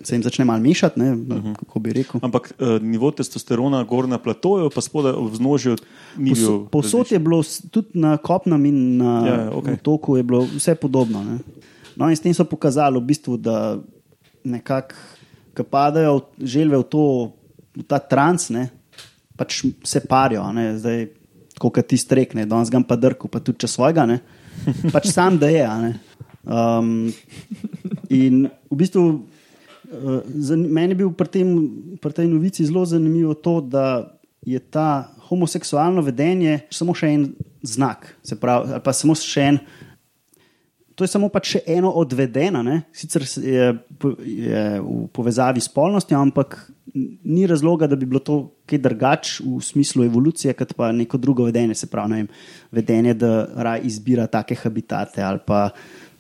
se 0.03 0.15
jim 0.15 0.23
začne 0.23 0.45
malo 0.45 0.61
mešati, 0.61 1.01
ne? 1.01 1.13
uh 1.13 1.19
-huh. 1.19 1.55
kako 1.57 1.79
bi 1.79 1.93
rekel. 1.93 2.21
Ampak 2.23 2.53
uh, 2.59 2.83
nivo 2.83 3.11
testosterona 3.11 3.85
gor 3.85 4.09
na 4.09 4.19
platoju, 4.19 4.71
pa 4.75 4.81
spodaj 4.81 5.13
v 5.13 5.29
vznožju 5.31 5.77
ni 6.17 6.33
bil. 6.33 6.49
Povso- 6.49 6.69
Povsod 6.71 7.13
je 7.13 7.19
bilo, 7.19 7.43
tudi 7.71 7.89
na 7.95 8.17
kopnem 8.17 8.67
in 8.67 8.97
na 8.97 9.27
Ja, 9.27 9.35
ja, 9.35 9.51
okej. 9.53 9.75
otoku, 9.75 10.17
je 10.17 10.23
bilo 10.23 10.47
vse 10.57 10.75
podobno. 10.75 11.25
Ne? 11.25 11.39
No, 11.97 12.09
in 12.11 12.17
s 12.17 12.21
tem 12.21 12.35
so 12.35 12.45
pokazali, 12.45 12.99
v 12.99 13.03
bistvu, 13.05 13.37
da 13.37 13.79
nekako, 14.45 14.95
ko 15.57 15.63
padajo 15.65 16.21
želve 16.41 16.79
v, 16.79 16.83
to, 16.83 17.33
v 17.77 17.83
ta 17.83 17.99
trans, 17.99 18.51
ne, 18.51 18.71
pač 19.37 19.65
se 19.85 20.01
parijo. 20.01 20.53
Ne? 20.53 20.79
Zdaj, 20.79 21.09
kot 21.59 21.87
ti 21.87 21.97
strekne, 21.97 22.47
danes 22.47 22.71
ga 22.71 22.81
pa 22.89 22.97
drku, 22.97 23.29
pa 23.29 23.41
tudi 23.41 23.59
če 23.59 23.69
svojega, 23.69 24.07
ne? 24.07 24.21
pač 24.93 25.11
sam 25.13 25.39
da 25.39 25.49
je. 25.49 25.69
Um, 26.45 27.13
in 28.09 28.49
v 28.71 28.77
bistvu. 28.77 29.21
Zan- 30.39 30.69
meni 30.71 30.95
je 30.95 31.01
bil 31.03 31.11
pri, 31.11 31.45
pri 32.01 32.13
tej 32.15 32.29
novici 32.31 32.67
zelo 32.67 32.85
zanimivo 32.87 33.35
to, 33.35 33.61
da 33.61 34.07
je 34.47 34.59
ta 34.59 35.11
homoseksualno 35.29 36.03
vedenje 36.03 36.61
samo 36.71 36.95
še 36.97 37.13
en 37.15 37.29
znak, 37.63 38.17
se 38.23 38.39
pravi, 38.41 38.73
ali 38.73 38.83
pa 38.85 38.95
samo 38.97 39.15
še 39.19 39.47
en. 39.53 39.61
To 40.95 41.07
je 41.07 41.13
samo 41.13 41.31
pač 41.33 41.55
še 41.55 41.61
eno 41.71 41.91
od 41.97 42.13
vedena, 42.13 42.61
ne? 42.63 42.83
sicer 42.93 43.25
je, 43.25 43.71
je 44.21 44.65
v 44.85 45.07
povezavi 45.17 45.63
s 45.63 45.71
spolnostjo, 45.71 46.19
ampak 46.19 46.59
ni 46.93 47.47
razloga, 47.49 47.87
da 47.89 47.97
bi 47.97 48.09
bilo 48.11 48.21
to 48.21 48.37
kaj 48.69 48.83
drugače 48.85 49.47
v 49.47 49.61
smislu 49.65 50.05
evolucije, 50.05 50.53
kot 50.59 50.75
pa 50.77 50.91
neko 50.93 51.21
drugo 51.23 51.47
vedenje. 51.47 51.79
Se 51.79 51.89
pravi, 51.89 52.21
vem, 52.21 52.29
vedenje, 52.75 53.15
da 53.17 53.33
raj 53.57 53.87
izbira 53.89 54.27
take 54.29 54.59
habitate 54.61 55.25
ali 55.25 55.41
pa 55.47 55.71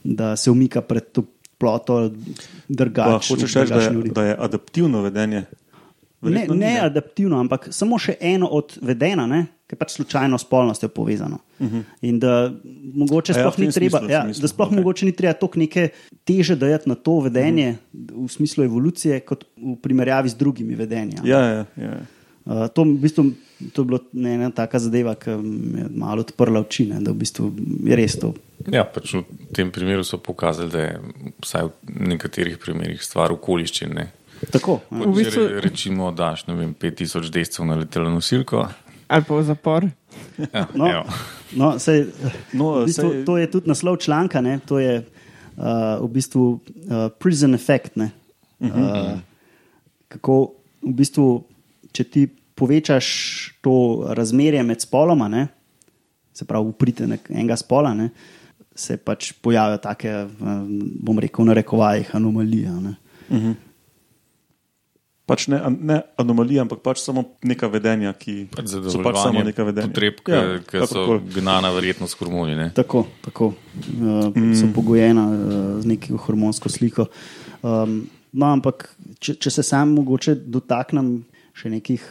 da 0.05 0.37
se 0.37 0.51
umika 0.51 0.81
pred 0.81 1.13
to 1.13 1.27
ploto 1.61 2.09
Pa, 2.09 2.33
drugače. 2.69 3.29
hočeš 3.29 3.55
reči, 3.55 3.69
da, 3.69 3.81
je- 3.83 4.11
da 4.11 4.23
je 4.25 4.37
adaptivno 4.39 5.03
vedenje. 5.03 5.45
Ne, 6.23 6.31
Verjetno 6.31 6.55
ni, 6.55 6.61
ne 6.61 6.81
adaptivno, 6.81 7.39
ampak 7.41 7.69
samo 7.71 7.97
še 7.99 8.13
eno 8.21 8.47
od 8.49 8.75
vedena, 8.83 9.25
ne, 9.27 9.39
ki 9.65 9.73
je 9.73 9.79
pač 9.79 9.95
slučajno 9.95 10.37
s 10.37 10.43
spolnostjo 10.43 10.89
povezano. 10.91 11.39
Uh 11.59 11.67
-huh. 11.67 11.83
In 12.03 12.19
da 12.19 12.53
mogoče 12.95 13.33
Mhm. 13.33 13.39
Ja, 13.39 13.43
sploh 13.43 13.57
tem 13.57 13.67
ni 13.67 13.73
treba, 13.73 13.99
smislu, 13.99 14.11
ja, 14.11 14.23
smislu, 14.23 14.43
da 14.43 14.49
sploh 14.49 14.69
okay. 14.69 14.77
mogoče 14.77 15.07
ni 15.07 15.13
treba 15.13 15.33
toliko 15.33 15.59
neke 15.59 15.89
teže 16.25 16.57
dajati 16.57 16.89
na 16.89 16.95
to 16.95 17.21
vedenje 17.21 17.69
uh 17.71 18.01
-huh. 18.01 18.27
v 18.27 18.33
smislu 18.33 18.65
evolucije, 18.65 19.21
kot 19.21 19.45
v 19.57 19.77
primerjavi 19.77 20.29
z 20.29 20.35
drugimi 20.35 20.75
vedenji. 20.75 21.17
Ja, 21.25 21.41
ja, 21.41 21.65
ja. 21.77 22.01
Uh, 22.51 22.67
to, 22.67 22.83
v 22.83 22.99
bistvu, 22.99 23.23
to 23.71 23.83
je 23.83 23.87
bila 23.87 24.01
ena 24.27 24.49
taka 24.51 24.79
zadeva, 24.79 25.15
ki 25.15 25.37
mi 25.37 25.79
je 25.79 25.89
malo 25.93 26.21
odprla 26.21 26.59
oči, 26.59 26.89
ne, 26.89 26.99
da 26.99 27.13
v 27.13 27.21
bistvu 27.21 27.47
je 27.85 27.95
res 27.95 28.17
to. 28.17 28.33
Ja, 28.67 28.83
pač 28.85 29.13
v 29.13 29.23
tem 29.51 29.71
primeru 29.71 30.03
so 30.03 30.19
pokazali, 30.19 30.67
da 30.69 30.81
je 30.81 30.95
vsaj 31.41 31.63
v 31.63 31.71
nekaterih 32.09 32.59
primerih 32.59 32.99
stvar 32.99 33.31
okoliščin. 33.31 33.95
ne. 33.95 34.09
Tako, 34.49 34.81
ja. 34.83 34.99
V 35.01 35.15
bistvu- 35.15 35.47
re- 35.47 35.61
rečemo, 35.61 36.11
daš 36.11 36.47
ne 36.47 36.57
vem, 36.57 36.75
5000 36.75 37.31
descev 37.31 37.63
na 37.65 37.77
letelo 37.77 38.11
nosilko. 38.11 38.67
Ali 39.07 39.23
pa 39.23 39.35
v 39.35 39.43
zapor. 39.45 39.87
Ja, 40.49 40.67
No, 40.73 40.89
evo. 40.89 41.05
no, 41.53 41.79
sej, 41.79 42.11
No, 42.53 42.73
v 42.77 42.87
bistvu, 42.87 43.09
sej- 43.13 43.25
to 43.25 43.37
je 43.37 43.47
tudi 43.49 43.69
naslov 43.69 43.99
članka, 43.99 44.41
ne? 44.41 44.59
to 44.61 44.79
je 44.79 44.99
uh, 44.99 45.63
v 46.01 46.09
bistvu 46.11 46.45
uh, 46.51 46.61
prison 47.13 47.55
effect. 47.55 47.95
ne. 47.95 48.11
Uh, 48.59 49.23
kako 50.09 50.55
v 50.81 50.93
bistvu, 50.93 51.45
če 51.93 52.05
ti 52.05 52.23
povečaš 52.61 53.07
to 53.65 54.05
razmerje 54.17 54.63
med 54.67 54.85
spoloma, 54.85 55.29
ne? 55.33 55.49
se 56.33 56.45
pravi, 56.45 56.69
uprite 56.69 57.09
enega 57.29 57.57
spola, 57.57 57.95
ne? 57.97 58.11
se 58.77 58.97
pač 58.97 59.33
pojavijo 59.43 59.81
take, 59.83 60.13
uh, 60.25 60.61
bom 61.05 61.19
rekel, 61.21 61.45
v 61.45 61.51
narekovajih 61.51 62.15
anomalije. 62.17 62.71
ne. 62.85 62.95
pač 65.31 65.47
ne, 65.53 65.59
ne 65.79 65.99
anomalija, 66.19 66.65
ampak 66.65 66.81
pač 66.83 67.03
samo 67.03 67.23
neka 67.47 67.69
vedenja, 67.71 68.13
ki 68.19 68.49
Pač 68.51 68.73
so 68.91 69.03
pač 69.05 69.21
samo 69.21 69.45
neka 69.47 69.67
vedenja. 69.69 69.91
Potreb, 69.93 70.23
ki 70.27 70.33
Ja, 70.33 70.41
ja, 70.59 70.87
so 70.87 71.03
kakorkoli. 71.05 71.35
gnana 71.37 71.71
verjetno 71.77 72.09
s 72.11 72.19
hormoni. 72.19 72.57
Ne? 72.59 72.71
Tako, 72.75 73.05
tako 73.27 73.53
uh, 73.53 74.31
mm. 74.35 74.55
so 74.59 74.71
pogojena 74.75 75.27
uh, 75.29 75.61
z 75.83 75.93
neko 75.93 76.19
hormonsko 76.27 76.73
sliko. 76.73 77.07
Um, 77.63 78.03
no, 78.33 78.49
ampak, 78.51 78.89
če, 79.23 79.37
če 79.39 79.55
se 79.61 79.67
sam 79.67 79.95
mogoče 79.99 80.39
dotaknem 80.51 81.21
še 81.55 81.71
nekih 81.71 82.03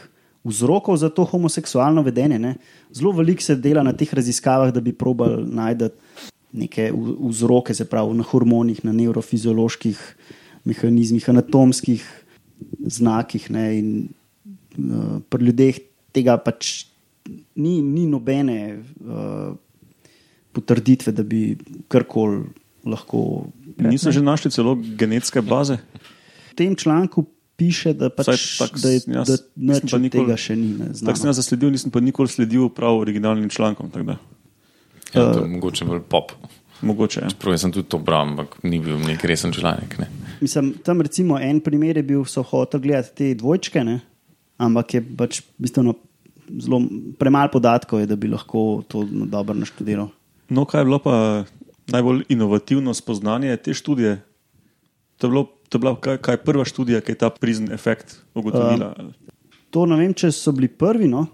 vzrokov 0.44 0.96
za 0.96 1.10
to 1.12 1.24
homoseksualno 1.24 2.02
vedenje, 2.02 2.38
ne? 2.38 2.54
zelo 2.92 3.12
veliko 3.12 3.42
se 3.42 3.56
dela 3.56 3.82
na 3.82 3.92
teh 3.92 4.14
raziskavah, 4.14 4.72
da 4.72 4.80
bi 4.80 4.92
probali 4.92 5.44
najti 5.46 5.90
neke 6.52 6.90
vzroke, 6.94 7.74
se 7.74 7.84
pravi 7.84 8.16
na 8.18 8.26
hormonih, 8.26 8.84
na 8.84 8.92
nevrofizioloških 8.92 10.00
mehanizmih, 10.64 11.28
anatomskih 11.30 12.04
znakih. 12.86 13.50
Ne? 13.50 13.64
In 13.78 13.90
uh, 14.78 15.20
pri 15.30 15.50
ljudeh 15.50 15.78
tega 16.12 16.34
pač 16.42 16.86
ni, 17.54 17.78
ni 17.82 18.06
nobene. 18.10 18.80
Uh, 18.98 19.58
potrditve, 20.52 21.12
da 21.12 21.22
bi 21.22 21.56
karkoli 21.88 22.44
lahko. 22.84 23.46
Niso 23.80 24.12
že 24.12 24.22
našli 24.22 24.50
celo 24.50 24.76
genetske 24.76 25.42
baze? 25.42 25.78
V 26.50 26.54
tem 26.58 26.74
članku 26.76 27.24
piše, 27.60 27.92
da, 27.92 28.08
pač, 28.08 28.24
Vsaj 28.26 28.40
tak 28.58 28.78
da, 28.78 28.88
je, 28.88 29.00
jaz- 29.12 29.28
da 29.28 29.36
nič 29.74 29.84
nikoli- 29.84 30.10
tega 30.10 30.36
še 30.38 30.56
ni. 30.56 30.72
Ne, 30.74 30.88
Tako 30.94 31.18
sem 31.18 31.28
jaz 31.28 31.36
zasledil, 31.36 31.68
nisem 31.70 31.90
pa 31.90 32.00
nikoli 32.00 32.28
sledil 32.28 32.70
prav 32.70 32.96
originalnim 32.98 33.50
člankom. 33.50 33.90
tako 33.90 34.06
da 34.06 34.16
Ja, 35.10 35.32
to 35.32 35.40
je 35.40 35.48
mogoče 35.48 35.84
bolj 35.84 36.00
pop. 36.02 36.32
Mogoče. 36.80 37.20
Ja. 37.20 37.28
Prav, 37.34 37.52
jaz 37.52 37.60
sem 37.60 37.72
tudi 37.72 37.84
to 37.84 37.98
bral, 37.98 38.22
ampak 38.24 38.62
ni 38.62 38.78
bil 38.78 38.96
nek 38.96 39.20
resen 39.20 39.52
članek. 39.52 39.98
Ne. 39.98 40.06
Mislim, 40.40 40.72
tam 40.80 41.00
recimo 41.00 41.36
en 41.36 41.60
primer 41.60 41.96
je 41.96 42.04
bil, 42.04 42.24
so 42.24 42.40
hoteli 42.42 42.82
gledati 42.82 43.12
te 43.12 43.34
dvojčke, 43.34 43.82
ne? 43.82 44.00
ampak 44.56 44.94
je 44.94 45.00
pač 45.02 45.40
bistveno 45.56 45.94
zelo 46.50 46.80
premalo 47.14 47.50
podatkov, 47.50 48.00
je, 48.00 48.06
da 48.06 48.16
bi 48.16 48.28
lahko 48.28 48.82
to 48.84 49.04
dobro 49.26 49.54
naštudiral. 49.54 50.08
No, 50.48 50.64
kaj 50.64 50.80
je 50.80 50.84
bilo 50.84 50.98
pa 50.98 51.44
najbolj 51.86 52.24
inovativno 52.28 52.92
spoznanje 52.92 53.56
te 53.58 53.72
študije? 53.72 54.16
To 55.16 55.26
je, 55.26 55.30
bilo, 55.30 55.44
to 55.70 55.78
je 55.78 55.80
bila 55.80 55.94
kaj, 55.96 56.18
kaj 56.18 56.40
prva 56.42 56.66
študija, 56.66 57.00
ki 57.00 57.14
je 57.14 57.20
ta 57.22 57.30
prizen 57.30 57.70
efekt 57.72 58.18
ugotovila. 58.34 58.94
Um, 58.98 59.12
To 59.70 59.84
ne 59.86 59.94
vem, 60.00 60.10
če 60.18 60.32
so 60.34 60.50
bili 60.50 60.66
prvi, 60.66 61.06
no? 61.06 61.28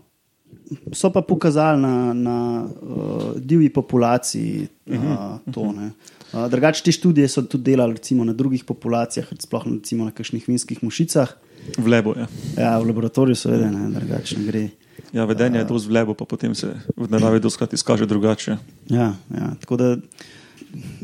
so 0.92 1.10
pa 1.14 1.22
pokazali 1.22 1.80
na, 1.80 2.12
na 2.12 2.36
uh, 2.66 3.36
divji 3.36 3.70
populaciji 3.72 4.66
uh, 4.86 5.38
to. 5.54 5.72
ne. 5.72 5.90
Uh, 6.32 6.46
Drugače, 6.50 6.82
te 6.84 6.92
študije 6.92 7.28
so 7.28 7.42
tudi 7.46 7.70
delali 7.70 7.96
recimo, 7.96 8.24
na 8.24 8.32
drugih 8.32 8.64
populacijah, 8.64 9.28
sploh 9.40 9.66
recimo 9.66 10.04
na 10.04 10.10
kakšnih 10.10 10.48
vinskih 10.48 10.82
mušicah. 10.82 11.36
v 11.78 11.86
lebo 11.86 12.14
je. 12.14 12.26
Ja, 12.58 12.78
v 12.78 12.86
laboratoriju 12.86 13.34
seveda 13.34 13.70
ne, 13.70 13.90
drugače 13.94 14.38
ne 14.38 14.44
gre. 14.46 14.68
Ja, 15.12 15.24
vedenje 15.24 15.62
je 15.62 15.68
dosti 15.70 15.90
v 15.90 15.92
lebo, 15.98 16.14
pa 16.14 16.24
potem 16.24 16.54
se 16.54 16.74
v 16.96 17.08
naravi 17.10 17.40
doskrat 17.40 17.72
izkaže 17.72 18.06
drugače. 18.06 18.58
Ja, 18.90 19.14
ja, 19.30 19.54
tako 19.60 19.76
da 19.76 19.96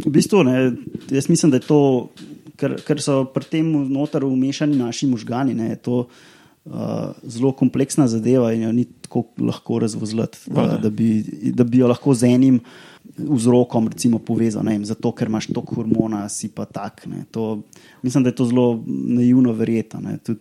v 0.05 0.11
bistvu 0.11 0.42
ne, 0.47 0.73
jaz 1.11 1.29
mislim, 1.29 1.51
da 1.51 1.59
je 1.62 1.66
to, 1.66 2.11
ker, 2.57 2.77
ker 2.87 3.03
so 3.03 3.23
pri 3.33 3.49
tem 3.51 3.73
noter 3.93 4.25
umešani 4.27 4.79
naši 4.79 5.09
možgani, 5.11 5.55
ne, 5.55 5.75
to 5.77 6.05
uh, 6.05 7.12
zelo 7.25 7.53
kompleksna 7.57 8.09
zadeva 8.11 8.53
in 8.53 8.67
jo 8.67 8.73
ni 8.73 8.87
tako 9.05 9.27
lahko 9.41 9.79
razvozlati, 9.83 10.47
da, 10.47 10.67
ne. 10.67 10.79
da, 10.83 10.91
bi, 10.91 11.11
da 11.53 11.65
bi 11.65 11.83
jo 11.83 11.91
lahko 11.91 12.15
z 12.15 12.35
enim 12.35 12.61
vzrokom 13.19 13.88
recimo, 13.93 14.21
povezal. 14.23 14.65
Ne, 14.65 14.79
vem, 14.79 14.87
zato, 14.88 15.11
ker 15.17 15.29
imaš 15.29 15.51
toliko 15.51 15.81
hormona, 15.81 16.25
si 16.33 16.49
pa 16.55 16.65
tak. 16.65 17.05
Ne, 17.11 17.25
to, 17.31 17.62
mislim, 18.03 18.25
da 18.25 18.33
je 18.33 18.38
to 18.38 18.47
zelo 18.49 18.67
naivno 18.87 19.53
verjetno. 19.53 20.17
tudi 20.25 20.41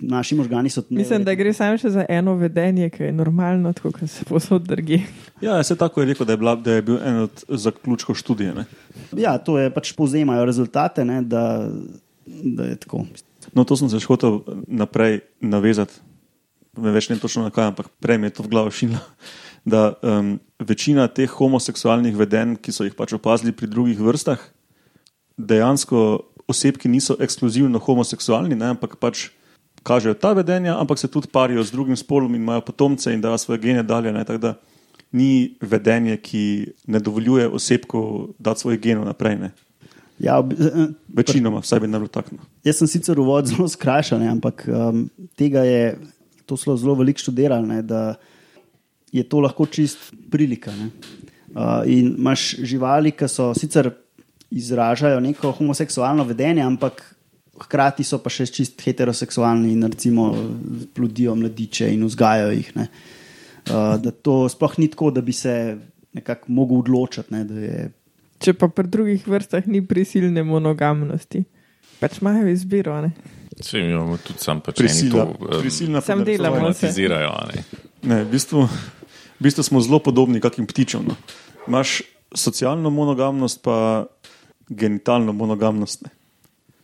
Naši 0.00 0.34
možgani 0.34 0.70
so 0.70 0.82
Mislim, 0.90 1.24
da 1.24 1.34
gre 1.34 1.52
samo 1.52 1.78
še 1.78 1.90
za 1.90 2.04
eno 2.08 2.36
vedenje, 2.38 2.86
ki 2.94 3.08
je 3.08 3.12
normalno, 3.12 3.72
tako 3.74 3.90
kot 3.96 4.10
se 4.10 4.24
posod 4.24 4.62
drgi. 4.62 5.00
Ja, 5.42 5.62
se 5.62 5.76
tako 5.76 6.00
je 6.00 6.12
rekel, 6.12 6.26
da 6.26 6.36
je, 6.36 6.38
bila, 6.38 6.54
da 6.54 6.76
je 6.76 6.82
bil 6.82 7.00
en 7.02 7.16
od 7.24 7.42
zaključkov 7.48 8.14
študije. 8.14 8.54
Ne? 8.54 8.64
Ja, 9.18 9.34
to 9.42 9.58
je 9.58 9.72
pač 9.74 9.90
povzemajo 9.98 10.44
rezultate, 10.46 11.04
ne, 11.04 11.18
da, 11.22 11.66
da 12.26 12.68
je 12.70 12.76
tako. 12.84 13.04
No, 13.52 13.64
to 13.64 13.76
sem 13.80 13.90
se 13.90 13.98
še 13.98 14.06
hotel 14.06 14.38
naprej 14.70 15.24
navezati. 15.42 15.98
Ne 16.78 16.94
več 16.94 17.08
ne 17.10 17.18
točno 17.18 17.42
na 17.48 17.50
kaj, 17.50 17.72
ampak 17.72 17.90
prej 17.98 18.20
mi 18.22 18.30
je 18.30 18.36
to 18.38 18.46
v 18.46 18.54
glavo 18.54 18.74
šilo. 18.74 19.02
Da 19.68 19.98
um, 20.06 20.38
večina 20.64 21.08
teh 21.12 21.28
homoseksualnih 21.28 22.14
vedenj, 22.16 22.54
ki 22.62 22.72
so 22.72 22.86
jih 22.86 22.94
pač 22.96 23.10
opazili 23.12 23.50
pri 23.52 23.66
drugih 23.68 23.98
vrstah, 24.00 24.40
dejansko 25.36 26.04
oseb, 26.48 26.78
ki 26.80 26.88
niso 26.88 27.18
ekskluzivno 27.20 27.82
homoseksualni, 27.82 28.56
ne, 28.56 28.70
ampak 28.72 28.96
pač 29.02 29.26
kažejo 29.88 30.14
ta 30.20 30.34
vedenja, 30.36 30.76
ampak 30.80 31.00
se 31.00 31.08
tudi 31.08 31.30
parijo 31.32 31.64
z 31.64 31.72
drugim 31.72 31.96
spolom 31.96 32.34
in 32.34 32.42
imajo 32.42 32.60
potomce 32.68 33.12
in 33.14 33.22
dajo 33.24 33.38
svoje 33.38 33.62
gene 33.64 33.82
dalje. 33.82 34.12
Ne, 34.12 34.24
tako 34.24 34.38
da 34.38 34.54
ni 35.12 35.56
vedenje, 35.60 36.18
ki 36.20 36.42
ne 36.86 37.00
dovoljuje 37.00 37.48
osebku 37.48 38.28
dati 38.38 38.60
svojih 38.60 38.80
genov 38.80 39.06
naprej. 39.08 39.38
Ne. 39.40 39.50
Ja, 40.18 40.36
ob- 40.42 40.52
eh, 40.52 40.88
Večinoma, 41.14 41.62
vsaj 41.64 41.80
bi 41.80 41.88
ne 41.88 41.98
bilo 41.98 42.08
tako. 42.12 42.36
no. 42.36 42.44
Jaz 42.64 42.82
sem 42.82 42.90
sicer 42.90 43.20
uvod 43.20 43.46
zelo 43.46 43.68
skrajšan, 43.68 44.22
ampak 44.28 44.66
um, 44.68 45.06
tega 45.38 45.62
je 45.64 45.96
to 46.46 46.56
zelo, 46.56 46.76
zelo 46.76 46.94
veliko 46.98 47.22
študiral, 47.22 47.64
ne, 47.66 47.82
da 47.82 48.18
je 49.12 49.22
to 49.24 49.40
lahko 49.40 49.66
čist 49.66 50.10
prilika. 50.30 50.74
Ne. 50.76 50.90
Uh, 51.54 51.86
in 51.86 52.12
imaš 52.18 52.50
živali, 52.60 53.14
ki 53.16 53.28
so 53.30 53.54
sicer 53.56 53.90
izražajo 54.50 55.20
neko 55.20 55.52
homoseksualno 55.52 56.24
vedenje, 56.24 56.62
ampak 56.62 57.00
hkrati 57.64 58.04
so 58.06 58.20
pa 58.22 58.30
še 58.30 58.46
čist 58.46 58.80
heteroseksualni 58.84 59.72
in 59.74 59.86
recimo 59.88 60.30
plodijo 60.94 61.34
mladiče 61.38 61.90
in 61.94 62.04
vzgajajo 62.06 62.50
jih. 62.56 62.72
Ne. 62.76 62.88
Uh, 63.68 63.96
da 64.00 64.10
to 64.10 64.46
sploh 64.48 64.78
ni 64.78 64.88
tako, 64.88 65.10
da 65.10 65.20
bi 65.20 65.32
se 65.36 65.76
nekako 66.16 66.52
mogel 66.52 66.82
odločiti. 66.84 67.34
Ne, 67.34 67.44
da 67.44 67.60
je 67.60 67.88
Če 68.38 68.54
pa 68.54 68.68
pri 68.70 68.86
drugih 68.86 69.24
vrstah 69.26 69.66
ni 69.66 69.80
prisilne 69.82 70.44
monogamnosti, 70.46 71.42
pač 71.98 72.20
imajo 72.22 72.46
izbiro. 72.52 72.94
Ne? 73.02 73.10
Vse 73.58 73.80
imamo 73.82 74.18
tudi 74.22 74.44
sam 74.44 74.60
pač 74.62 74.78
Prisila, 74.78 75.24
eni 75.26 75.34
to, 75.34 75.48
um, 75.48 75.62
prisilna 75.64 76.02
Sam 76.06 76.22
delamo. 76.26 76.70
ne. 77.50 77.64
Ne, 78.06 78.20
v, 78.22 78.28
bistvu, 78.30 78.62
v 79.40 79.42
bistvu 79.42 79.66
smo 79.66 79.82
zelo 79.82 79.98
podobni 79.98 80.38
kakim 80.38 80.68
ptičem. 80.70 81.08
No. 81.10 81.18
Imaš 81.66 81.98
socialno 82.30 82.94
monogamnost, 82.94 83.58
pa 83.66 84.06
genitalno 84.70 85.34
monogamnost. 85.34 86.06
Ne. 86.06 86.14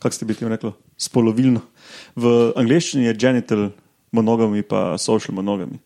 Kako 0.04 0.14
ste 0.14 0.24
bi 0.28 0.34
temu 0.36 0.50
rekli? 0.52 0.68
Spolovilno. 1.00 1.62
V 2.12 2.52
angleščini 2.60 3.06
je 3.06 3.14
genital 3.16 3.70
monogami, 4.12 4.60
pa 4.60 4.98
social 5.00 5.32
monogami. 5.32 5.78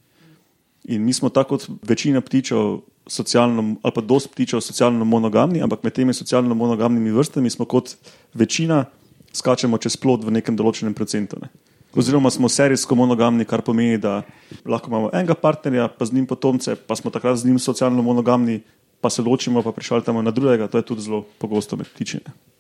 In 0.91 1.05
mi 1.07 1.15
smo 1.15 1.31
tako 1.31 1.55
kot 1.55 1.69
večina 1.87 2.19
ptičev, 2.19 2.81
socialno, 3.07 3.77
ali 3.79 3.95
pa 3.95 4.03
dosti 4.03 4.33
ptičev, 4.33 4.61
socialno 4.61 5.07
monogamni, 5.07 5.63
ampak 5.63 5.87
med 5.87 5.95
temi 5.95 6.15
socialno 6.15 6.57
monogamnimi 6.59 7.15
vrstami 7.15 7.51
smo 7.51 7.65
kot 7.65 7.95
večina 8.35 8.89
skačemo 9.33 9.79
čez 9.79 9.95
plod 10.03 10.27
v 10.27 10.35
nekem 10.35 10.59
določenem 10.59 10.99
procentu. 10.99 11.39
Ne. 11.39 11.53
Oziroma 11.95 12.35
smo 12.35 12.51
serijsko 12.51 12.99
monogamni, 12.99 13.47
kar 13.47 13.63
pomeni, 13.63 14.03
da 14.03 14.25
lahko 14.67 14.91
imamo 14.91 15.15
enega 15.15 15.39
partnerja, 15.39 15.87
pa 15.95 16.11
z 16.11 16.19
njim 16.19 16.27
potomce, 16.27 16.75
pa 16.75 16.99
smo 16.99 17.15
takrat 17.15 17.39
z 17.39 17.47
njim 17.47 17.63
socialno 17.63 18.03
monogamni, 18.03 18.65
pa 18.99 19.15
se 19.15 19.23
ločimo, 19.23 19.63
pa 19.63 19.71
prišaltamo 19.71 20.27
na 20.27 20.35
drugega. 20.35 20.67
To 20.67 20.83
je 20.83 20.91
tudi 20.91 21.07
zelo 21.07 21.23
pogosto 21.39 21.79
med 21.79 21.87
ptičimi. 21.95 22.58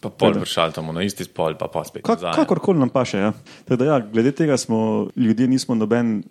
Pa 0.00 0.08
pol 0.08 0.32
vršaltamo 0.32 0.92
na 0.92 1.02
isti 1.04 1.24
spol, 1.24 1.54
pa 1.60 1.68
pa 1.68 1.84
spet. 1.84 2.02
Kak, 2.02 2.22
nazaj. 2.22 2.32
kakorkoli 2.32 2.78
nam 2.80 2.88
paše. 2.88 3.18
Ja. 3.18 3.32
Tako 3.64 3.76
Da, 3.76 3.84
ja, 3.84 3.98
glede 4.00 4.32
tega 4.32 4.56
smo 4.56 5.08
ljudje, 5.16 5.48
nismo 5.48 5.74
noben 5.74 6.22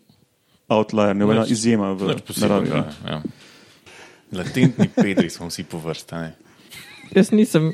outlier, 0.67 1.15
nobena 1.15 1.45
Nič- 1.45 1.51
izjema 1.51 1.91
v 1.93 2.15
naravi. 2.41 2.69
Ja. 3.05 3.21
Latentni 4.31 4.89
pedri 4.89 5.29
smo 5.29 5.47
vsi 5.47 5.63
po 5.63 5.77
vrsti. 5.77 6.15
ne. 6.15 6.33
Jaz 7.11 7.31
nisem. 7.31 7.73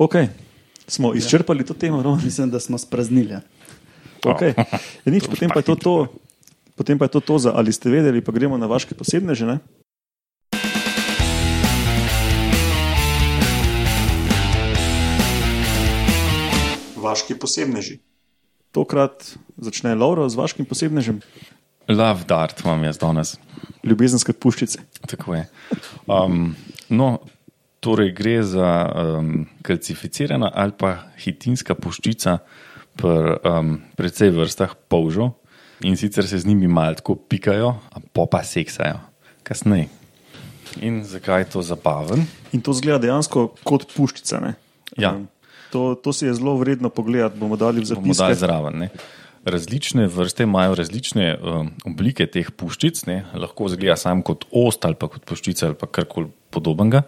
Okay. 0.00 0.28
Smo 0.88 1.12
izčrpali 1.14 1.60
to 1.60 1.74
temo, 1.74 2.02
Roman? 2.02 2.20
mislim, 2.24 2.50
da 2.50 2.60
smo 2.60 2.78
spraznili. 2.78 3.30
ja. 3.30 3.40
Okay. 4.24 4.56
Ja, 5.04 5.12
nič, 5.12 5.28
potem, 5.28 5.50
pa 5.52 5.60
to 5.62 5.76
to, 5.76 6.08
potem 6.72 6.96
pa 6.98 7.04
je 7.04 7.08
to 7.08 7.20
to 7.20 7.38
za 7.38 7.52
ali 7.52 7.72
ste 7.72 7.90
vedeli, 7.90 8.24
pa 8.24 8.32
gremo 8.32 8.56
na 8.56 8.64
vaše 8.66 8.88
posebne 8.96 9.34
žene. 9.34 9.58
Vaški 17.10 17.34
posebneži. 17.42 17.98
Tokrat 18.70 19.32
začne 19.58 19.96
Laura 19.98 20.28
z 20.30 20.38
vaškim 20.38 20.68
posebnežem, 20.68 21.18
Love 21.90 22.24
dart 22.28 22.60
imam 22.64 22.84
jaz 22.84 22.98
danes. 22.98 23.36
ljubezenske 23.82 24.32
puščice. 24.32 24.84
Tako 25.10 25.34
je. 25.34 25.46
Um, 26.06 26.54
no, 26.88 27.18
torej 27.80 28.12
gre 28.14 28.42
za 28.46 28.68
um, 28.86 29.46
kalcificirana 29.66 30.52
ali 30.54 30.76
pa 30.78 30.92
hitinska 31.18 31.74
puščica 31.74 32.38
pri 33.00 33.38
um, 33.42 33.78
precej 33.96 34.30
vrstah 34.36 34.74
polžov 34.88 35.32
in 35.82 35.96
sicer 35.96 36.28
se 36.28 36.38
z 36.38 36.46
njimi 36.46 36.68
malo 36.68 36.94
tako 37.00 37.16
pikajo, 37.16 37.72
a 37.90 38.00
po 38.12 38.26
pa 38.26 38.44
seksajo 38.44 39.00
kasneje. 39.42 39.88
In 40.84 41.00
zakaj 41.04 41.40
je 41.40 41.50
to 41.56 41.62
zabaven? 41.62 42.26
In 42.52 42.60
to 42.62 42.74
zgleda 42.76 43.00
dejansko 43.06 43.48
kot 43.64 43.88
puščica. 43.90 44.42
Ne? 44.44 44.54
Ja. 44.98 45.16
Um, 45.16 45.26
To, 45.70 45.94
to 45.94 46.12
si 46.12 46.26
je 46.26 46.34
zelo 46.34 46.56
vredno 46.58 46.90
pogledati, 46.90 47.38
bomo 47.38 47.56
dali 47.56 47.82
v 47.82 47.94
bomo 47.94 48.14
dali 48.14 48.34
zraven. 48.34 48.78
Ne. 48.84 48.88
Različne 49.44 50.04
vrste 50.10 50.44
imajo 50.44 50.74
različne 50.76 51.26
um, 51.38 51.70
oblike 51.88 52.26
teh 52.26 52.50
puščic, 52.52 53.06
ne. 53.08 53.22
lahko 53.34 53.70
zgleda 53.72 53.96
sam 53.96 54.20
kot 54.26 54.44
ost 54.52 54.84
ali 54.84 54.98
pa 55.00 55.08
kot 55.08 55.24
puščica 55.24 55.70
ali 55.70 55.78
karkoli 55.80 56.28
podobnega. 56.52 57.06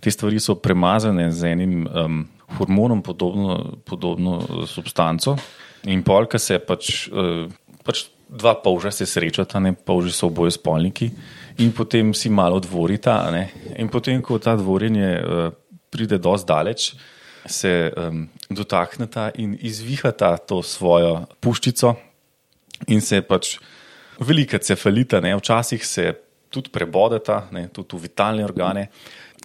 Te 0.00 0.10
stvari 0.10 0.40
so 0.42 0.56
premazane 0.58 1.28
z 1.34 1.52
enim 1.52 1.86
um, 1.86 2.20
hormonom, 2.58 3.02
podobno, 3.02 3.58
podobno 3.86 4.40
substanco, 4.66 5.36
in 5.90 6.02
polka 6.06 6.38
se 6.38 6.58
pač, 6.58 7.08
uh, 7.12 7.46
pač 7.86 8.06
dva 8.28 8.54
polža 8.62 8.90
se 8.94 9.06
srečata, 9.06 9.60
ne 9.60 9.74
polži 9.74 10.12
so 10.14 10.28
oboje 10.30 10.56
spolniki, 10.56 11.10
in 11.62 11.72
potem 11.76 12.14
si 12.14 12.30
malo 12.30 12.60
dvorita. 12.62 13.20
Ne. 13.34 13.44
In 13.78 13.90
potem, 13.92 14.22
ko 14.22 14.38
ta 14.42 14.56
dvorjenje 14.58 15.12
uh, 15.18 15.54
pride 15.90 16.18
dosti 16.22 16.48
daleč, 16.48 16.90
se 17.48 17.92
um, 17.96 18.26
dotakneta 18.50 19.30
in 19.38 19.56
izvihata 19.60 20.36
to 20.38 20.62
svojo 20.62 21.26
puščico, 21.40 21.94
in 22.86 23.00
se 23.00 23.20
pač 23.26 23.56
velika 24.20 24.58
cefalita, 24.58 25.20
ne, 25.20 25.34
včasih 25.36 25.86
se 25.86 26.12
tudi 26.50 26.70
prebodeta, 26.72 27.46
ne, 27.52 27.68
tudi 27.72 27.96
v 27.96 28.06
vitalne 28.06 28.44
organe. 28.46 28.88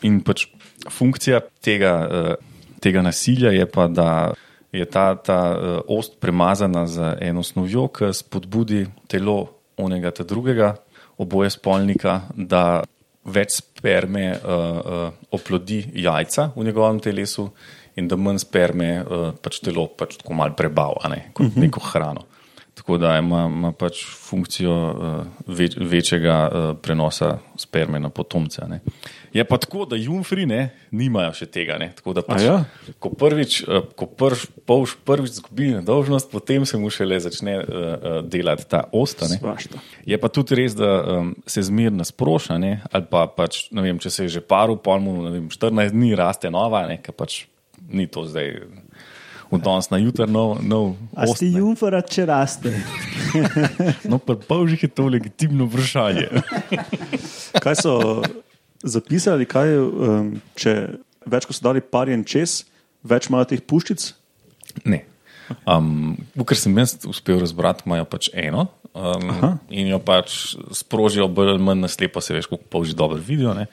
In 0.03 0.21
pač 0.25 0.47
funkcija 0.91 1.41
tega, 1.63 1.93
uh, 2.03 2.77
tega 2.83 3.03
nasilja 3.05 3.53
je 3.53 3.67
pa, 3.69 3.87
da 3.87 4.09
je 4.73 4.85
ta, 4.89 5.13
ta 5.15 5.39
uh, 5.53 5.75
ost 5.87 6.19
premazana 6.19 6.87
z 6.87 7.15
eno 7.21 7.43
snovjo, 7.43 7.87
ki 7.93 8.13
spodbudi 8.13 8.85
telo 9.07 9.37
onega 9.77 10.11
ta 10.13 10.25
drugega, 10.27 10.73
oboje 11.21 11.53
spolnika, 11.53 12.21
več 13.23 13.59
sperme 13.61 14.33
uh, 14.33 14.39
uh, 14.43 15.05
oplodi 15.31 15.83
jajca 16.03 16.51
v 16.55 16.65
njegovem 16.67 16.99
telesu 16.99 17.47
in 17.95 18.07
da 18.07 18.17
manj 18.19 18.43
sperme 18.43 18.91
uh, 19.01 19.25
pač 19.41 19.59
telo 19.63 19.87
pač 19.87 20.17
tako 20.21 20.37
malo 20.37 20.55
prebava, 20.57 21.09
ne, 21.09 21.29
kot 21.33 21.47
uh 21.47 21.51
-huh. 21.53 21.65
neko 21.67 21.79
hrano. 21.91 22.25
Tako 22.73 22.97
da 22.97 23.17
ima, 23.17 23.45
ima 23.45 23.71
pač 23.71 23.99
funkcijo 24.17 24.73
uh, 24.73 25.25
več, 25.45 25.75
večjega 25.77 26.37
uh, 26.47 26.63
prenosa 26.81 27.35
sperme 27.57 27.99
na 28.01 28.09
potomce. 28.09 28.65
Ne. 28.67 28.79
Je 29.33 29.45
pa 29.45 29.59
tako, 29.61 29.85
da 29.85 29.95
jumfri 29.95 30.47
ne, 30.49 30.71
nimajo 30.91 31.35
še 31.37 31.45
tega. 31.53 31.77
Ne. 31.77 31.91
Tako 31.93 32.15
da 32.17 32.23
pač, 32.25 32.41
A 32.41 32.45
ja? 32.47 32.55
ko 32.99 33.11
prvič, 33.13 33.59
uh, 33.67 33.85
ko 33.93 34.09
prv, 34.09 34.47
polž 34.65 34.97
prvič 35.05 35.37
zgubi 35.37 35.69
dolžnost, 35.85 36.31
potem 36.33 36.65
se 36.65 36.81
mu 36.81 36.89
šele 36.89 37.21
začne 37.21 37.59
uh, 37.61 37.69
uh, 37.69 38.17
delati 38.25 38.65
ta 38.65 38.87
osta. 38.89 39.29
ne. 39.29 39.37
Svašta. 39.37 39.85
Je 40.09 40.17
pa 40.17 40.33
tudi 40.33 40.57
res, 40.57 40.73
da 40.73 40.97
um, 41.19 41.31
se 41.45 41.61
zmerno 41.69 42.01
sproša, 42.09 42.57
ne? 42.57 42.79
ali 42.89 43.05
pa 43.05 43.27
pač, 43.29 43.67
vem, 43.69 44.01
če 44.01 44.09
se 44.09 44.25
je 44.25 44.37
že 44.39 44.41
paru, 44.41 44.81
pa 44.81 44.97
mu 44.97 45.29
vem, 45.29 45.45
14 45.53 45.93
dni 45.93 46.15
raste 46.17 46.49
nova, 46.49 46.87
ne? 46.89 46.97
ker 47.05 47.13
pač 47.13 47.43
ni 47.89 48.07
to 48.07 48.25
zdaj 48.25 48.63
v 49.53 49.59
danes 49.61 49.89
na 49.93 49.97
jutro 50.01 50.25
nov, 50.25 50.57
nov 50.65 50.95
A 51.13 51.27
ost, 51.29 51.37
si 51.43 51.51
ne. 51.53 51.61
jumfara, 51.61 52.01
če 52.01 52.25
raste? 52.29 52.73
No, 54.11 54.19
pa 54.21 54.35
polžih 54.37 54.83
je 54.85 54.89
to 54.93 55.07
legitimno 55.09 55.65
vprašanje. 55.65 56.27
Kaj 57.63 57.75
so 57.81 58.21
zapisali, 58.85 59.47
kaj, 59.49 59.73
um, 59.79 60.27
če 60.53 60.73
več 61.25 61.47
kot 61.49 61.57
so 61.57 61.65
dali 61.65 61.81
parjen 61.81 62.21
čez, 62.27 62.61
več 63.01 63.31
imajo 63.31 63.47
teh 63.53 63.63
puščic? 63.65 64.05
Ne. 64.85 65.01
Um, 65.67 66.15
Ker 66.47 66.59
sem 66.59 66.77
jaz 66.77 66.95
uspel 67.09 67.39
razbrati, 67.41 67.83
imajo 67.85 68.05
pač 68.09 68.29
eno 68.33 68.67
um, 68.93 69.57
in 69.69 69.87
jo 69.91 69.99
pač 70.03 70.55
sprožijo, 70.75 71.27
bolj 71.27 71.49
ali 71.55 71.63
manj 71.63 71.83
naslepo, 71.83 72.21
se 72.21 72.35
veš, 72.35 72.47
kako 72.51 72.63
polži 72.69 72.95
dobro 72.95 73.19
vidijo. 73.19 73.53
ne. 73.53 73.65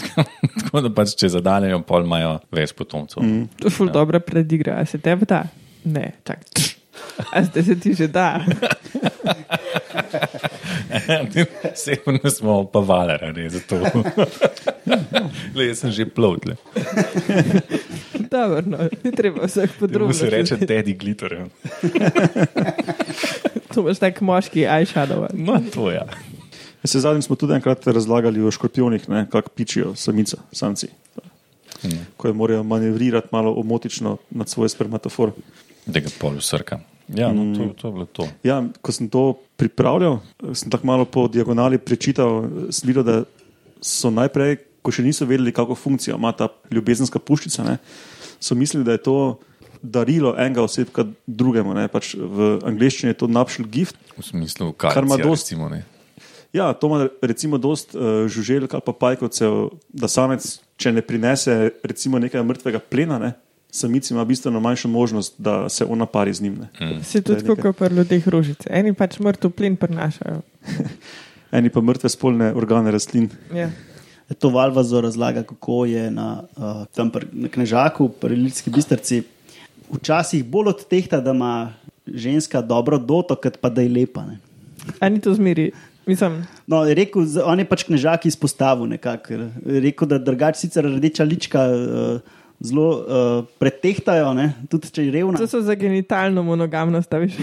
Tako 0.64 0.80
da 0.80 0.92
pač, 0.94 1.14
če 1.20 1.28
zadanejo, 1.36 1.82
pol 1.86 2.06
imajo 2.06 2.38
več 2.54 2.72
potomcev. 2.76 3.22
Mm. 3.22 3.48
To 3.60 3.68
je 3.68 3.74
ful 3.74 3.88
dobra 3.92 4.20
predigra. 4.24 4.80
A 4.80 4.86
se 4.88 4.98
tebi 5.02 5.28
da? 5.28 5.44
Ne, 5.84 6.12
čak. 6.26 6.46
A 7.34 7.42
zdaj 7.44 7.62
se 7.64 7.80
ti 7.80 7.94
že 7.94 8.08
da? 8.08 8.40
Seveda 11.74 12.30
smo 12.30 12.64
pa 12.64 12.78
valera, 12.78 13.32
ne 13.32 13.48
za 13.50 13.60
to. 13.68 13.80
Le, 15.54 15.66
jaz 15.66 15.78
sem 15.78 15.90
že 15.90 16.06
plovt. 16.06 16.48
Dobro, 18.30 18.62
no, 18.66 18.78
ni 19.04 19.12
treba 19.12 19.46
vseh 19.46 19.70
podrobnosti. 19.78 20.24
se 20.24 20.30
reče 20.30 20.56
Teddy 20.56 20.96
Glitter. 20.98 21.32
ja. 21.32 21.46
To 23.74 23.80
imaš 23.80 23.98
tak 23.98 24.20
moški 24.20 24.66
eyeshadow. 24.66 25.28
No, 25.34 25.60
to. 25.74 25.90
Ja. 25.90 26.06
Se 26.84 27.00
zadnjič 27.00 27.24
smo 27.24 27.36
tudi 27.36 27.54
enkrat 27.54 27.86
razlagali 27.86 28.42
o 28.42 28.50
škorpionih, 28.50 29.08
ne, 29.08 29.26
kako 29.30 29.50
pičijo 29.54 29.94
samica, 29.94 30.36
samci. 30.52 30.88
Hmm. 31.82 32.06
Ko 32.16 32.28
je 32.28 32.34
morajo 32.34 32.62
manevrirati 32.62 33.28
malo 33.32 33.54
omotično 33.56 34.16
nad 34.30 34.48
svoj 34.48 34.68
spermatofor. 34.68 35.32
Da 35.86 36.00
ga 36.00 36.08
pol 36.20 36.36
usrka. 36.36 36.80
Ja, 37.14 37.32
no, 37.34 37.50
to, 37.56 37.72
to 37.74 37.88
je 37.88 37.92
bilo 37.92 38.06
to. 38.06 38.26
Ja, 38.46 38.60
ko 38.82 38.92
sem 38.94 39.08
to 39.10 39.34
pripravljal, 39.58 40.20
sem 40.54 40.70
tako 40.70 40.86
malo 40.86 41.04
po 41.04 41.26
diagonali 41.28 41.78
prečital, 41.78 42.44
videl, 42.84 43.02
da 43.02 43.16
so 43.82 44.12
najprej, 44.14 44.60
ko 44.80 44.92
še 44.94 45.02
niso 45.04 45.26
vedeli, 45.28 45.52
kako 45.52 45.74
funkcijo 45.74 46.16
ima 46.16 46.30
ta 46.32 46.48
ljubezenska 46.70 47.18
puščica, 47.18 47.66
ne, 47.66 47.78
so 48.40 48.54
mislili, 48.54 48.86
da 48.86 48.94
je 48.96 49.02
to 49.04 49.16
darilo 49.82 50.34
enega 50.38 50.62
osebka 50.62 51.06
drugemu. 51.26 51.74
Ne, 51.74 51.88
pač 51.88 52.14
v 52.14 52.58
angleščini 52.68 53.14
je 53.14 53.18
to 53.24 53.28
nuptial 53.32 53.66
gift. 53.68 53.96
V 54.16 54.24
smislu, 54.24 54.72
Kar 54.76 54.92
kar 54.94 55.04
ima 55.08 55.16
ima 55.16 55.24
dosti- 55.24 55.56
recimo, 55.56 55.68
ne. 55.72 55.84
Ja, 56.52 56.72
to 56.72 56.88
ima 56.90 57.08
recimo 57.22 57.58
dost 57.58 57.94
uh, 57.94 58.26
žuželk 58.26 58.74
ali 58.74 58.82
pa 58.86 58.92
pajkovcev, 58.92 59.70
da 59.88 60.08
samec, 60.10 60.58
če 60.76 60.92
ne 60.92 61.02
prinese 61.02 61.70
recimo 61.86 62.18
nekaj 62.18 62.42
mrtvega 62.42 62.80
plena, 62.82 63.18
ne, 63.22 63.32
samici 63.70 64.14
ima 64.14 64.24
bistveno 64.24 64.60
manjšo 64.60 64.88
možnost, 64.88 65.34
da 65.38 65.68
se 65.68 65.84
ona 65.84 66.06
pari 66.06 66.34
z 66.34 66.42
njim. 66.42 66.58
Ne. 66.80 67.04
Si 67.04 67.22
tudi 67.22 67.44
To 67.44 67.52
je 67.52 67.56
kot 67.56 67.76
pri 67.76 67.94
ljudeh 67.94 68.28
rožice. 68.28 68.70
Eni 68.70 68.94
pač 68.94 69.18
mrtev 69.18 69.50
plin 69.50 69.76
prenašajo. 69.76 70.40
Eni 71.52 71.70
pa 71.70 71.80
mrtve 71.80 72.08
spolne 72.08 72.52
organe 72.54 72.90
rastlin. 72.90 73.28
Ja. 73.54 73.70
To 74.38 74.48
Valvazo 74.48 75.00
razlaga, 75.00 75.42
kako 75.42 75.84
je 75.84 76.10
na, 76.10 76.42
uh, 76.56 76.86
tam 76.94 77.10
pri, 77.10 77.26
na 77.32 77.48
Knežaku, 77.48 78.08
pri 78.08 78.34
Ljudski 78.36 78.70
bistrci, 78.70 79.22
včasih 79.90 80.44
bolj 80.44 80.68
odtehta, 80.68 81.18
da 81.20 81.30
ima 81.30 81.72
ženska 82.06 82.62
dobro 82.62 82.98
doto, 82.98 83.34
kot 83.34 83.58
pa 83.58 83.68
da 83.68 83.82
je 83.82 83.88
lepa. 83.90 84.22
Ne. 84.22 84.38
A 85.00 85.08
ni 85.08 85.20
to 85.20 85.34
zmeri? 85.34 85.72
Mislim, 86.06 86.46
No, 86.66 86.84
rekel, 86.84 87.26
z- 87.26 87.42
on 87.44 87.58
je 87.58 87.64
pač 87.64 87.82
knežak 87.82 88.26
izpostavil 88.26 88.86
nekako. 88.86 89.34
Rekel, 89.66 90.08
da 90.08 90.18
drugače 90.18 90.58
sicer 90.60 90.86
rdeča 90.86 91.24
lička 91.24 91.66
uh, 91.66 92.20
zelo 92.60 92.88
uh, 93.00 93.44
pretehtajo, 93.58 94.34
ne? 94.36 94.52
tudi 94.70 94.90
če 94.92 95.06
je 95.06 95.14
revna. 95.14 95.40
to 95.40 95.48
so 95.48 95.62
za 95.64 95.74
genitalno 95.74 96.42
monogamnost, 96.44 97.12
veš. 97.12 97.38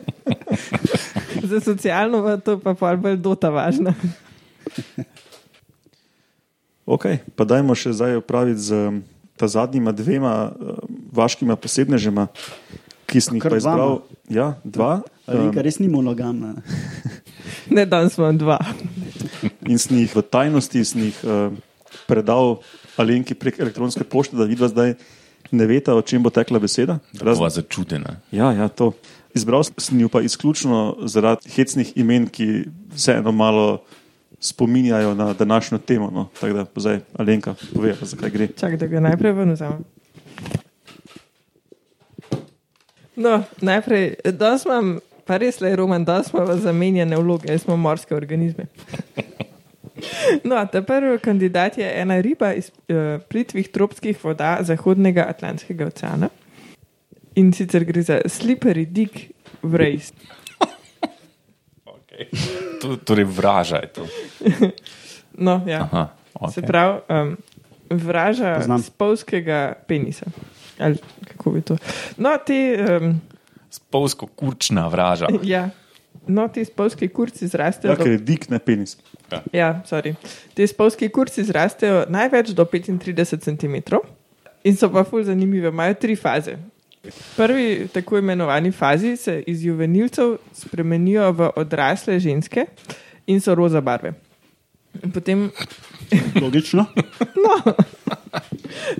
za 1.50 1.60
socialno 1.60 2.22
pa 2.24 2.36
to 2.36 2.58
pa 2.60 2.74
pol 2.74 3.00
bolj 3.00 3.16
dota 3.16 3.50
važna. 3.50 3.94
Ok, 6.84 7.06
pa 7.38 7.46
dajmo 7.46 7.76
še 7.78 7.94
zdaj 7.96 8.20
opraviti 8.20 8.66
z 8.66 8.76
um, 8.90 9.00
ta 9.40 9.48
zadnjima 9.48 9.94
dvema 9.96 10.50
uh, 10.50 10.82
vaškima 11.16 11.56
posebnežema, 11.56 12.28
ki 13.08 13.22
sem 13.24 13.38
jih 13.38 13.46
pa 13.46 13.56
izbral. 13.56 14.02
Ja, 14.28 14.52
dva. 14.64 15.00
Um, 15.30 15.48
res 15.54 15.80
ni 15.80 15.88
monogamna. 15.88 16.58
ne. 16.58 17.16
Ne, 17.70 17.86
danes 17.86 18.18
imam 18.18 18.36
dva. 18.38 18.58
in 19.70 19.78
sem 19.78 20.02
jih 20.02 20.10
v 20.10 20.22
tajnosti 20.26 20.82
jih, 20.82 21.18
uh, 21.22 21.54
predal 22.10 22.58
Alenki 22.96 23.34
prek 23.34 23.60
elektronske 23.60 24.04
pošte, 24.04 24.36
da 24.36 24.44
vidva 24.44 24.68
zdaj 24.68 24.94
ne 25.50 25.66
veta, 25.66 25.94
o 25.94 26.02
čem 26.02 26.22
bo 26.22 26.30
tekla 26.30 26.58
beseda. 26.58 26.98
Razen- 27.14 27.38
Bova 27.38 27.50
začudena. 27.50 28.16
Ja, 28.32 28.52
ja, 28.52 28.68
to. 28.68 28.92
Izbral 29.34 29.62
sem 29.64 30.00
jo 30.00 30.08
pa 30.08 30.20
izključno 30.20 30.96
zaradi 31.06 31.50
hecnih 31.50 31.92
imen, 31.96 32.26
ki 32.26 32.64
vseeno 32.94 33.32
malo 33.32 33.82
spominjajo 34.40 35.14
na 35.14 35.32
današnjo 35.32 35.78
temo. 35.78 36.10
No. 36.10 36.28
Tako 36.40 36.52
da, 36.52 36.66
zdaj, 36.76 37.00
Alenka, 37.18 37.54
povej, 37.74 37.94
zakaj 38.02 38.30
gre. 38.30 38.48
Čak, 38.56 38.76
da 38.76 38.86
ga 38.86 39.00
najprej 39.00 39.32
ven 39.32 39.52
vzamem. 39.52 39.84
No, 43.16 43.42
najprej, 43.60 44.14
danes 44.32 44.64
imam, 44.64 44.98
pa 45.26 45.36
res 45.36 45.60
le 45.60 45.74
roman, 45.76 46.04
danes 46.04 46.30
smo 46.30 46.46
zamenjane 46.56 47.16
vloge, 47.16 47.50
jaz 47.52 47.62
smo 47.62 47.76
morske 47.76 48.14
organizme. 48.16 48.66
No, 50.44 50.66
ta 50.72 50.82
prvi 50.82 51.18
kandidat 51.18 51.78
je 51.78 51.88
ena 52.00 52.20
riba 52.20 52.52
iz 52.54 52.70
uh, 52.70 53.20
plitvih 53.28 53.68
tropskih 53.68 54.18
voda 54.24 54.58
Zahodnega 54.62 55.26
Atlantskega 55.28 55.86
oceana. 55.86 56.28
In 57.34 57.52
sicer 57.52 57.84
gre 57.84 58.02
za 58.02 58.20
slippery 58.26 58.86
dick 58.86 59.30
vrace. 59.62 60.12
Okay. 62.10 62.26
To, 62.82 62.96
torej, 62.96 63.24
vraža 63.24 63.76
je 63.76 63.88
to. 63.92 64.06
No, 65.46 65.62
ja. 65.66 65.84
Aha, 65.86 66.08
Okay. 66.34 66.52
Se 66.54 66.62
pravi, 66.62 67.00
um, 67.08 67.36
vraža 67.90 68.54
Poznam. 68.56 68.82
spolskega 68.82 69.72
penisa. 69.88 70.26
Ali 70.78 70.96
kako 71.28 71.50
bi 71.50 71.60
to? 71.60 71.76
No, 72.16 72.36
ti, 72.46 72.76
um, 73.00 73.20
Spolsko 73.70 74.26
kurčna 74.26 74.88
vraža. 74.88 75.26
ja, 75.42 75.70
no, 76.26 76.48
ti 76.48 76.64
spolski 76.64 77.08
kurci 77.08 77.48
zrastejo. 77.48 77.92
Ja, 77.92 77.96
ker 77.96 78.12
je 78.12 78.18
dik, 78.18 78.48
ne 78.50 78.58
penis. 78.58 78.96
Ja, 79.52 79.82
sorry. 79.86 80.14
Ti 80.54 80.66
spolski 80.66 81.08
kurci 81.08 81.44
zrastejo 81.44 82.04
največ 82.08 82.54
do 82.54 82.64
35 82.64 83.40
cm. 83.44 83.76
in 84.64 84.76
so 84.76 84.90
pa 84.92 85.04
ful 85.04 85.24
zanimive. 85.24 85.68
Imajo 85.68 85.94
tri 85.94 86.16
faze. 86.16 86.56
Prvi, 87.36 87.88
tako 87.92 88.18
imenovani 88.18 88.72
fazi, 88.72 89.16
se 89.16 89.42
iz 89.46 89.64
juvenilcev 89.64 90.36
spremenijo 90.52 91.32
v 91.32 91.50
odrasle 91.56 92.20
ženske 92.20 92.66
in 93.26 93.40
so 93.40 93.54
roza 93.54 93.80
barve. 93.80 94.12
In 95.04 95.12
potem 95.12 95.50
Logično. 96.42 96.86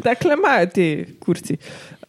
Takle 0.03 0.35
imajo 0.35 0.67
te 0.67 1.07
kurci. 1.21 1.57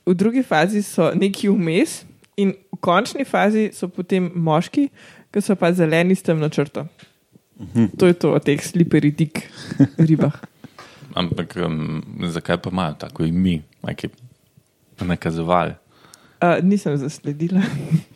V 0.06 0.14
drugi 0.14 0.44
fazi 0.44 0.82
so 0.82 1.12
neki 1.16 1.50
vmes, 1.50 2.04
in 2.42 2.54
v 2.72 2.80
končni 2.80 3.26
fazi 3.26 3.70
so 3.74 3.90
potem 3.92 4.30
moški, 4.36 4.88
ki 5.32 5.44
so 5.44 5.56
pa 5.56 5.72
zeleni 5.76 6.16
s 6.16 6.26
temno 6.26 6.50
črto. 6.50 6.86
To 7.98 8.08
je 8.08 8.14
to 8.14 8.34
o 8.34 8.40
teh 8.40 8.62
sliperi 8.64 9.12
dik 9.12 9.44
ribah. 9.98 10.34
Ampak 11.20 11.56
um, 11.60 12.02
zakaj 12.32 12.58
pa 12.64 12.70
imajo 12.72 12.96
tako 13.00 13.26
ime, 13.28 13.62
neki 13.84 14.10
nakazovali? 15.02 15.74
Uh, 16.42 16.64
nisem 16.64 16.98
zasledila. 16.98 17.62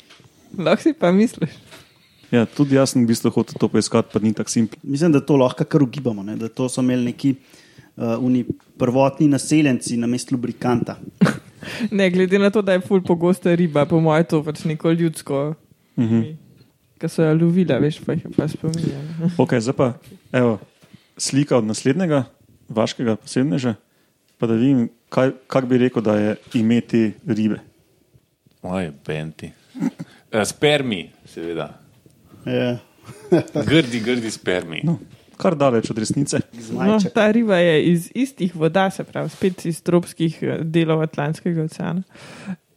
Lahko 0.65 0.81
si 0.81 0.93
pa 0.93 1.11
misliš. 1.11 1.51
Ja, 2.31 2.45
tudi 2.45 2.75
jaz 2.75 2.93
sem 2.93 3.03
v 3.03 3.11
bistvu 3.11 3.29
hotel 3.35 3.59
to 3.59 3.67
poiskati, 3.69 4.09
pa 4.13 4.19
ni 4.19 4.33
tako 4.33 4.49
simpel. 4.49 4.79
Mislim, 4.83 5.11
da 5.11 5.21
to 5.21 5.37
lahko 5.37 5.65
kar 5.65 5.83
ugibamo. 5.83 6.23
Ne? 6.23 6.37
Da 6.39 6.49
to 6.49 6.69
so 6.69 6.81
imeli 6.81 7.11
neki 7.11 7.35
uh, 7.35 8.15
uni 8.19 8.45
prvotni 8.77 9.27
naseljenci 9.27 9.97
na 9.97 10.07
mestu 10.07 10.35
lubrikanta. 10.35 10.97
Ne, 11.91 12.11
glede 12.13 12.37
na 12.37 12.51
to, 12.53 12.61
da 12.61 12.75
je 12.75 12.81
ful 12.85 13.01
pogosta 13.01 13.49
riba, 13.55 13.87
po 13.89 13.97
mojem, 13.99 14.25
to 14.29 14.43
pač 14.45 14.63
neko 14.69 14.91
ljudsko, 14.91 15.55
Mhm. 15.97 16.21
Ki 17.05 17.13
so 17.13 17.23
jo 17.23 17.33
lovila, 17.37 17.77
veš, 17.81 17.99
pa 18.05 18.15
jih 18.15 18.25
je 18.25 18.31
pa 18.35 18.47
spominjala. 18.49 19.29
Okay, 19.37 19.61
zdaj 19.61 19.77
pa 19.77 19.93
evo, 20.33 20.57
slika 21.17 21.57
od 21.57 21.67
naslednjega, 21.69 22.23
vašega 22.69 23.15
posebneža, 23.21 23.75
pa 24.37 24.49
da 24.49 24.57
vidim, 24.57 24.87
kaj, 25.13 25.35
kak 25.47 25.69
bi 25.69 25.79
rekel, 25.85 26.03
da 26.03 26.17
je 26.17 26.35
ime 26.59 26.81
te 26.81 27.11
ribe. 27.27 27.61
Oj, 28.65 28.89
benti. 29.05 29.51
Uh, 29.77 30.41
spermi, 30.43 31.11
seveda. 31.29 31.69
Ja. 32.45 32.77
Grdi, 33.69 33.99
grdi 34.01 34.31
spermi. 34.33 34.81
No, 34.83 34.97
kar 35.37 35.55
daleč 35.57 35.91
od 35.93 35.99
resnice. 36.01 36.39
No, 36.73 36.97
ta 37.13 37.29
riba 37.31 37.59
je 37.61 37.75
iz 37.91 38.09
istih 38.15 38.55
voda, 38.55 38.89
se 38.89 39.03
pravi, 39.03 39.29
spet 39.29 39.65
iz 39.69 39.81
tropskih 39.85 40.39
eh, 40.41 40.63
delov 40.63 41.05
Atlantskega 41.05 41.67
oceana. 41.69 42.01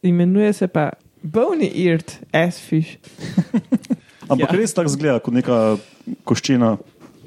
Imenuje 0.02 0.52
se 0.52 0.68
pa 0.68 0.90
Bony 1.22 1.72
Eared 1.86 2.12
Assfish. 2.32 2.98
Ampak 4.28 4.52
Ja. 4.52 4.58
res 4.58 4.74
tako 4.74 4.88
zgleda 4.88 5.18
kot 5.20 5.34
neka 5.34 5.56
koščena, 6.24 6.76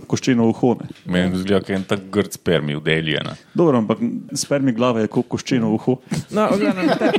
koščeno 0.08 0.48
uho. 0.48 0.76
Ne. 0.76 0.88
Meni 1.08 1.38
zgleda, 1.38 1.60
da 1.62 1.74
je 1.74 1.78
en 1.78 1.86
tak 1.86 2.00
grd 2.10 2.34
spermi 2.34 2.76
udeljen. 2.76 3.32
Dobro, 3.54 3.78
ampak 3.78 4.00
spermi 4.36 4.72
glave 4.72 5.02
je 5.02 5.08
kot 5.10 5.28
koščeno 5.28 5.72
uho. 5.72 5.98
No, 6.30 6.48
v 6.48 6.60
glavnem, 6.60 6.88
ta, 6.92 7.12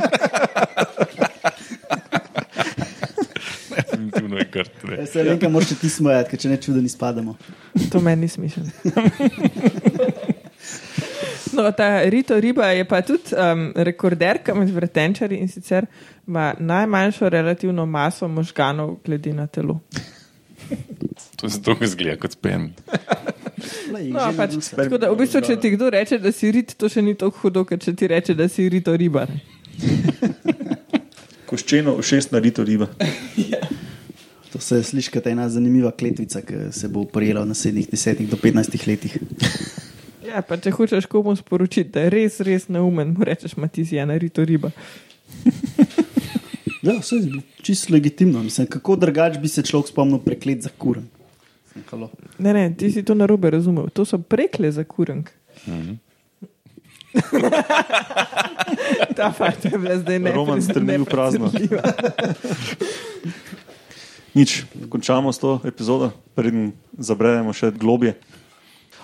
Definitivno 3.73 4.37
je 4.37 4.47
grd. 4.53 4.71
ne. 4.85 4.97
Ja, 4.97 5.07
Se 5.07 5.23
vem, 5.23 5.39
kaj 5.39 5.49
moraš 5.49 5.75
ti 5.75 5.89
smejati, 5.89 6.31
ker 6.31 6.39
če 6.39 6.49
ne 6.49 6.57
čudo, 6.59 6.81
ni 6.81 6.89
spadamo. 6.89 7.37
to 7.91 8.01
meni 8.01 8.21
ni 8.21 8.29
smiselno. 8.29 8.71
No, 11.63 11.71
ta 11.73 12.03
Rito 12.11 12.41
riba 12.41 12.73
je 12.75 12.85
pa 12.85 13.03
tudi 13.07 13.37
um, 13.39 13.73
rekorderka 13.77 14.55
med 14.55 14.71
vretenčari 14.71 15.37
in 15.39 15.49
sicer 15.49 15.87
ima 16.27 16.55
najmanjšo 16.59 17.29
relativno 17.29 17.87
maso 17.87 18.29
možganov 18.29 18.97
glede 19.05 19.33
na 19.33 19.47
telo. 19.47 19.81
To 21.37 21.47
je 21.47 21.51
zato, 21.51 21.75
ker 21.75 21.89
zgleda 21.89 22.17
kot 22.23 22.33
spermi. 22.33 22.73
No, 23.93 24.25
pač, 24.37 24.55
tako 24.75 24.99
da, 24.99 25.11
v 25.13 25.19
bistvu, 25.21 25.43
če 25.47 25.55
ti 25.61 25.71
kdo 25.75 25.91
reče, 25.93 26.17
da 26.19 26.33
si 26.35 26.51
rit, 26.55 26.73
to 26.79 26.89
še 26.91 27.03
ni 27.05 27.13
tako 27.19 27.45
hudo, 27.45 27.63
kot 27.69 27.85
če 27.85 27.93
ti 27.99 28.09
reče, 28.11 28.35
da 28.35 28.49
si 28.51 28.65
rito 28.73 28.95
riba. 28.97 29.27
Koščeno 31.51 31.95
ušesna 32.01 32.41
rito 32.43 32.65
riba. 32.67 32.89
To 34.51 34.59
se 34.59 34.81
sliši 34.83 35.13
kot 35.15 35.29
ena 35.31 35.47
zanimiva 35.53 35.93
kletvica, 35.95 36.43
ki 36.47 36.73
se 36.75 36.91
bo 36.91 37.05
prijela 37.07 37.45
v 37.45 37.53
naslednjih 37.53 37.93
10 37.93 38.27
do 38.33 38.41
15 38.41 38.89
letih. 38.89 39.19
Ja, 40.27 40.43
pa 40.47 40.57
če 40.57 40.71
hočeš 40.71 41.07
komu 41.11 41.35
sporočiti, 41.37 41.91
da 41.91 42.07
je 42.07 42.13
res, 42.15 42.41
res 42.47 42.69
neumen, 42.73 43.15
mu 43.17 43.27
rečeš, 43.27 43.57
ma 43.59 43.69
ti 43.69 43.85
si 43.87 43.99
ena 43.99 44.19
rito 44.19 44.45
riba. 44.45 44.71
Ja, 46.83 46.97
vse 46.99 47.17
je 47.17 47.41
čisto 47.63 47.93
legitimno. 47.95 48.43
Mislim, 48.43 48.67
kako 48.67 48.97
drugače 48.97 49.41
bi 49.41 49.49
se 49.49 49.63
človek 49.63 49.89
spomnil 49.89 50.19
preklet 50.19 50.63
za 50.63 50.71
kuren. 50.79 51.05
Mislim, 51.65 51.85
halo. 51.91 52.11
Ne, 52.39 52.53
ne, 52.53 52.75
ti 52.75 52.91
si 52.91 53.05
to 53.07 53.15
narobe 53.15 53.51
razumel. 53.51 53.87
To 53.95 54.05
so 54.05 54.19
prekle 54.19 54.73
za 54.73 54.85
kurenk. 54.85 55.31
Ta 59.17 59.33
fakt 59.33 59.65
je 59.65 59.79
bila 59.79 59.99
zdaj 59.99 60.19
ne. 60.19 60.33
Roman 60.33 60.63
strmel 60.63 61.05
v 61.05 61.07
prazno. 61.07 61.53
Nič, 64.35 64.65
končamo 64.89 65.33
s 65.33 65.39
to 65.39 65.61
epizodo, 65.65 66.11
preden 66.35 66.73
zabredemo 66.99 67.53
še 67.53 67.71
globje. 67.71 68.17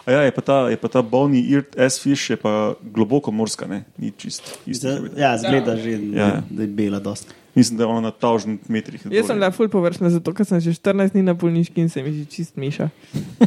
A 0.08 0.10
ja, 0.10 0.20
je 0.22 0.32
pa 0.32 0.40
ta, 0.40 0.56
je 0.66 0.76
pa 0.76 0.88
ta 0.88 1.02
bolni 1.02 1.44
Earth 1.46 1.76
S-fish, 1.76 2.30
je 2.30 2.36
pa 2.36 2.72
globoko 2.82 3.28
morska, 3.28 3.66
ne? 3.66 3.84
ni 3.98 4.08
čist. 4.10 4.40
bi- 4.64 4.72
Ja, 5.14 5.36
zgleda 5.36 5.76
že, 5.76 6.00
Ja. 6.08 6.16
ja. 6.16 6.42
da 6.48 6.62
je 6.62 6.68
bela 6.68 6.96
dosta. 6.98 7.28
Mislim, 7.52 7.76
da 7.76 7.84
je 7.84 7.88
ona 7.88 8.00
na 8.00 8.10
tavžnih 8.10 8.56
metrih. 8.68 9.04
Jaz 9.04 9.26
sem 9.26 9.36
bila 9.36 9.50
ful 9.50 9.68
površna, 9.68 10.08
zato 10.08 10.32
ker 10.32 10.46
sem 10.46 10.60
že 10.60 10.72
14 10.72 11.12
dni 11.12 11.22
na 11.22 11.34
bolniški 11.34 11.76
in 11.76 11.88
se 11.88 12.00
mi 12.00 12.12
že 12.14 12.24
čist 12.24 12.56
miša. 12.56 12.88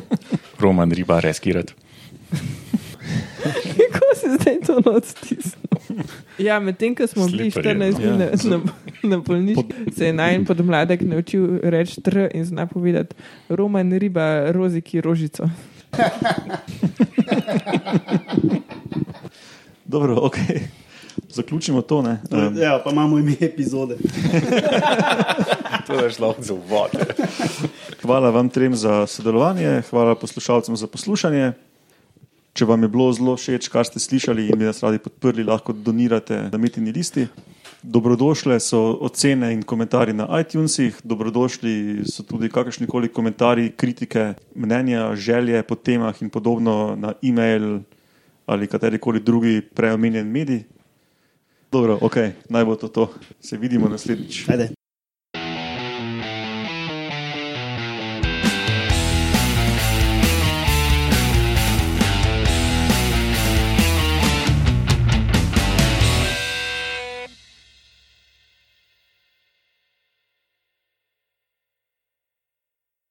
Roman 0.62 0.92
riba, 0.92 1.18
reskirat. 1.20 1.74
Kako 3.92 4.10
si 4.16 4.28
zdaj 4.32 4.58
to 4.62 4.78
noč 4.82 5.04
stisnil? 5.06 6.06
Ja, 6.38 6.60
medtem 6.60 6.94
ko 6.94 7.08
smo 7.08 7.26
bili 7.26 7.50
Slipper 7.50 7.66
je, 7.74 7.92
14 7.92 7.98
dni 7.98 8.08
no. 8.08 8.18
na, 8.18 8.28
na, 8.48 8.58
na 9.04 9.18
bolniški, 9.18 9.74
se 9.92 10.06
je 10.06 10.14
najen 10.14 10.46
podmladek 10.46 11.02
naučil 11.02 11.60
reči 11.64 12.02
tr 12.02 12.30
in 12.30 12.46
zna 12.46 12.66
povedati 12.66 13.16
Roman 13.50 13.92
riba, 13.92 14.52
roziki 14.52 15.02
rožico. 15.02 15.50
Dobro, 19.86 20.18
ok. 20.22 20.36
Zaključimo 21.30 21.82
to. 21.82 22.02
Ne? 22.02 22.22
Um, 22.32 22.58
Ja, 22.58 22.82
pa 22.84 22.92
imamo 22.92 23.20
ime 23.20 23.36
epizode. 23.40 23.98
To 25.88 25.94
je 26.06 26.12
šlo 26.12 26.36
za 26.40 26.54
uvod. 26.54 26.90
hvala 28.02 28.30
vam 28.30 28.50
trem 28.50 28.76
za 28.76 29.08
sodelovanje, 29.08 29.82
hvala 29.90 30.16
poslušalcem 30.16 30.76
za 30.78 30.88
poslušanje. 30.88 31.52
Če 32.54 32.66
vam 32.66 32.84
je 32.84 32.88
bilo 32.88 33.14
zelo 33.14 33.36
všeč, 33.36 33.68
kar 33.68 33.86
ste 33.86 34.00
slišali 34.00 34.48
in 34.48 34.60
bi 34.60 34.66
nas 34.66 34.84
radi 34.84 35.00
podprli, 35.00 35.44
lahko 35.44 35.74
donirate 35.74 36.50
na 36.52 36.58
metini 36.58 36.92
listi. 36.92 37.28
Dobrodošle 37.84 38.60
so 38.60 38.98
ocene 39.02 39.54
in 39.54 39.64
komentarji 39.64 40.14
na 40.14 40.28
iTunesih, 40.40 41.00
dobrodošli 41.04 42.04
so 42.06 42.24
tudi 42.24 42.50
kakršni 42.50 42.88
koli 42.88 43.10
komentarji, 43.10 43.72
kritike, 43.72 44.34
mnenja, 44.56 45.16
želje 45.16 45.64
po 45.64 45.76
temah 45.76 46.22
in 46.22 46.30
podobno 46.30 46.96
na 46.96 47.14
e-mail 47.24 47.80
ali 48.46 48.68
katerikoli 48.68 49.20
drugi 49.20 49.62
preomenjen 49.62 50.28
medij. 50.28 50.64
Dobro, 51.72 51.98
ok, 52.02 52.16
naj 52.50 52.66
bo 52.66 52.76
to 52.76 52.88
to. 52.88 53.10
Se 53.40 53.58
vidimo 53.58 53.90
naslednjič. 53.90 54.50
Ajde. 54.50 54.81